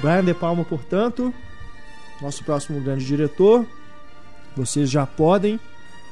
[0.00, 1.32] Brian De Palma, portanto,
[2.20, 3.66] nosso próximo grande diretor.
[4.56, 5.58] Vocês já podem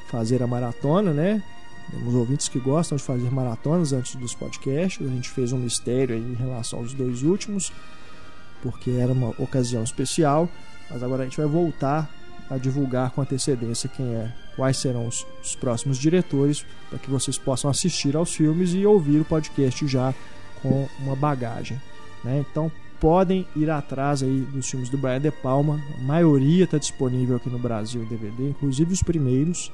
[0.09, 1.43] fazer a maratona, né?
[1.91, 5.05] Temos ouvintes que gostam de fazer maratonas antes dos podcasts.
[5.05, 7.71] A gente fez um mistério em relação aos dois últimos,
[8.61, 10.49] porque era uma ocasião especial.
[10.89, 12.09] Mas agora a gente vai voltar
[12.49, 17.37] a divulgar com antecedência quem é, quais serão os, os próximos diretores, para que vocês
[17.37, 20.13] possam assistir aos filmes e ouvir o podcast já
[20.61, 21.81] com uma bagagem.
[22.23, 22.43] Né?
[22.49, 25.81] Então podem ir atrás aí dos filmes do Brian De Palma.
[25.97, 29.71] A maioria está disponível aqui no Brasil em DVD, inclusive os primeiros.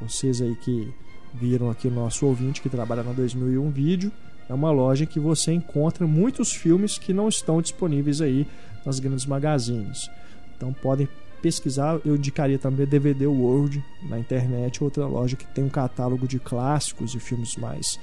[0.00, 0.92] Vocês aí que
[1.32, 4.12] viram aqui o nosso ouvinte que trabalha na 2001 Vídeo,
[4.48, 8.46] é uma loja que você encontra muitos filmes que não estão disponíveis aí
[8.84, 10.10] nas grandes magazines.
[10.56, 11.08] Então podem
[11.40, 16.38] pesquisar, eu indicaria também DVD World na internet, outra loja que tem um catálogo de
[16.38, 17.98] clássicos e filmes mais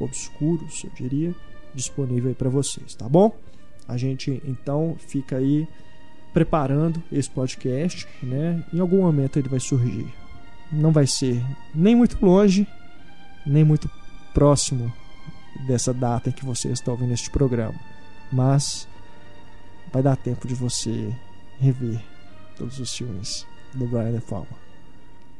[0.00, 1.34] obscuros, eu diria,
[1.74, 3.36] disponível aí para vocês, tá bom?
[3.86, 5.66] A gente então fica aí
[6.32, 8.64] preparando esse podcast, né?
[8.72, 10.06] Em algum momento ele vai surgir.
[10.70, 11.42] Não vai ser
[11.74, 12.66] nem muito longe,
[13.46, 13.90] nem muito
[14.34, 14.92] próximo
[15.66, 17.74] dessa data em que você está ouvindo este programa,
[18.30, 18.86] mas
[19.92, 21.12] vai dar tempo de você
[21.58, 22.00] rever
[22.58, 24.68] todos os filmes do Brian De Palma.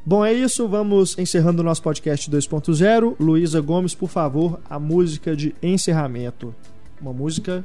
[0.06, 0.66] Bom, é isso.
[0.68, 3.16] Vamos encerrando o nosso podcast 2.0.
[3.20, 6.54] Luísa Gomes, por favor, a música de encerramento.
[7.00, 7.64] Uma música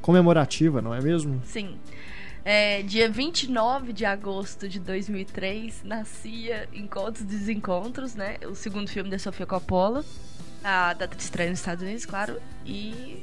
[0.00, 1.40] comemorativa, não é mesmo?
[1.44, 1.76] Sim.
[2.44, 8.36] É, dia 29 de agosto de 2003, nascia Encontros e Desencontros, né?
[8.48, 10.04] O segundo filme da Sofia Coppola.
[10.64, 12.40] A data de estreia nos Estados Unidos, claro.
[12.64, 13.22] E,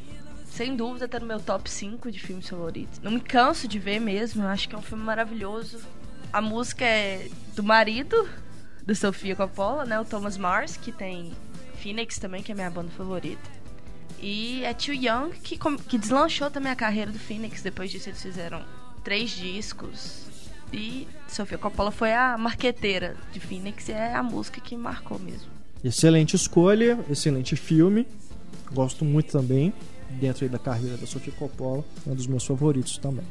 [0.54, 3.00] sem dúvida, tá no meu top 5 de filmes favoritos.
[3.00, 5.80] Não me canso de ver mesmo, eu acho que é um filme maravilhoso.
[6.32, 8.30] A música é do marido
[8.86, 10.00] do Sofia Coppola, né?
[10.00, 11.32] O Thomas Mars, que tem
[11.82, 13.50] Phoenix também, que é minha banda favorita.
[14.22, 17.64] E é Too Young, que, que deslanchou também a carreira do Phoenix.
[17.64, 18.64] Depois disso, eles fizeram
[19.04, 20.28] três discos.
[20.72, 25.50] E Sofia Coppola foi a marqueteira de Phoenix e é a música que marcou mesmo.
[25.84, 28.08] Excelente escolha, excelente filme.
[28.72, 29.74] Gosto muito também,
[30.14, 33.26] dentro da carreira da Sofia Coppola, um dos meus favoritos também.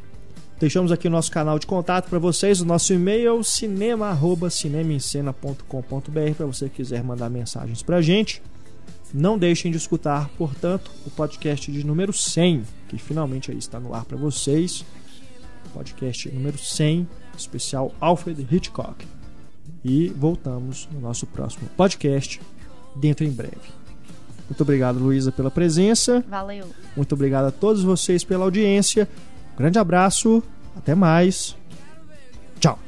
[0.62, 6.68] Deixamos aqui o nosso canal de contato para vocês, o nosso e-mail cinema@cinemaencena.com.br para você
[6.68, 8.41] quiser mandar mensagens para a gente.
[9.12, 13.93] Não deixem de escutar, portanto, o podcast de número 100, que finalmente aí está no
[13.93, 14.85] ar para vocês.
[15.74, 19.05] Podcast número 100, especial Alfred Hitchcock.
[19.85, 22.41] E voltamos no nosso próximo podcast,
[22.95, 23.82] dentro em breve.
[24.49, 26.24] Muito obrigado, Luísa, pela presença.
[26.28, 26.66] Valeu.
[26.97, 29.09] Muito obrigado a todos vocês pela audiência.
[29.55, 30.43] Um grande abraço,
[30.76, 31.57] até mais.
[32.61, 32.78] Tchau.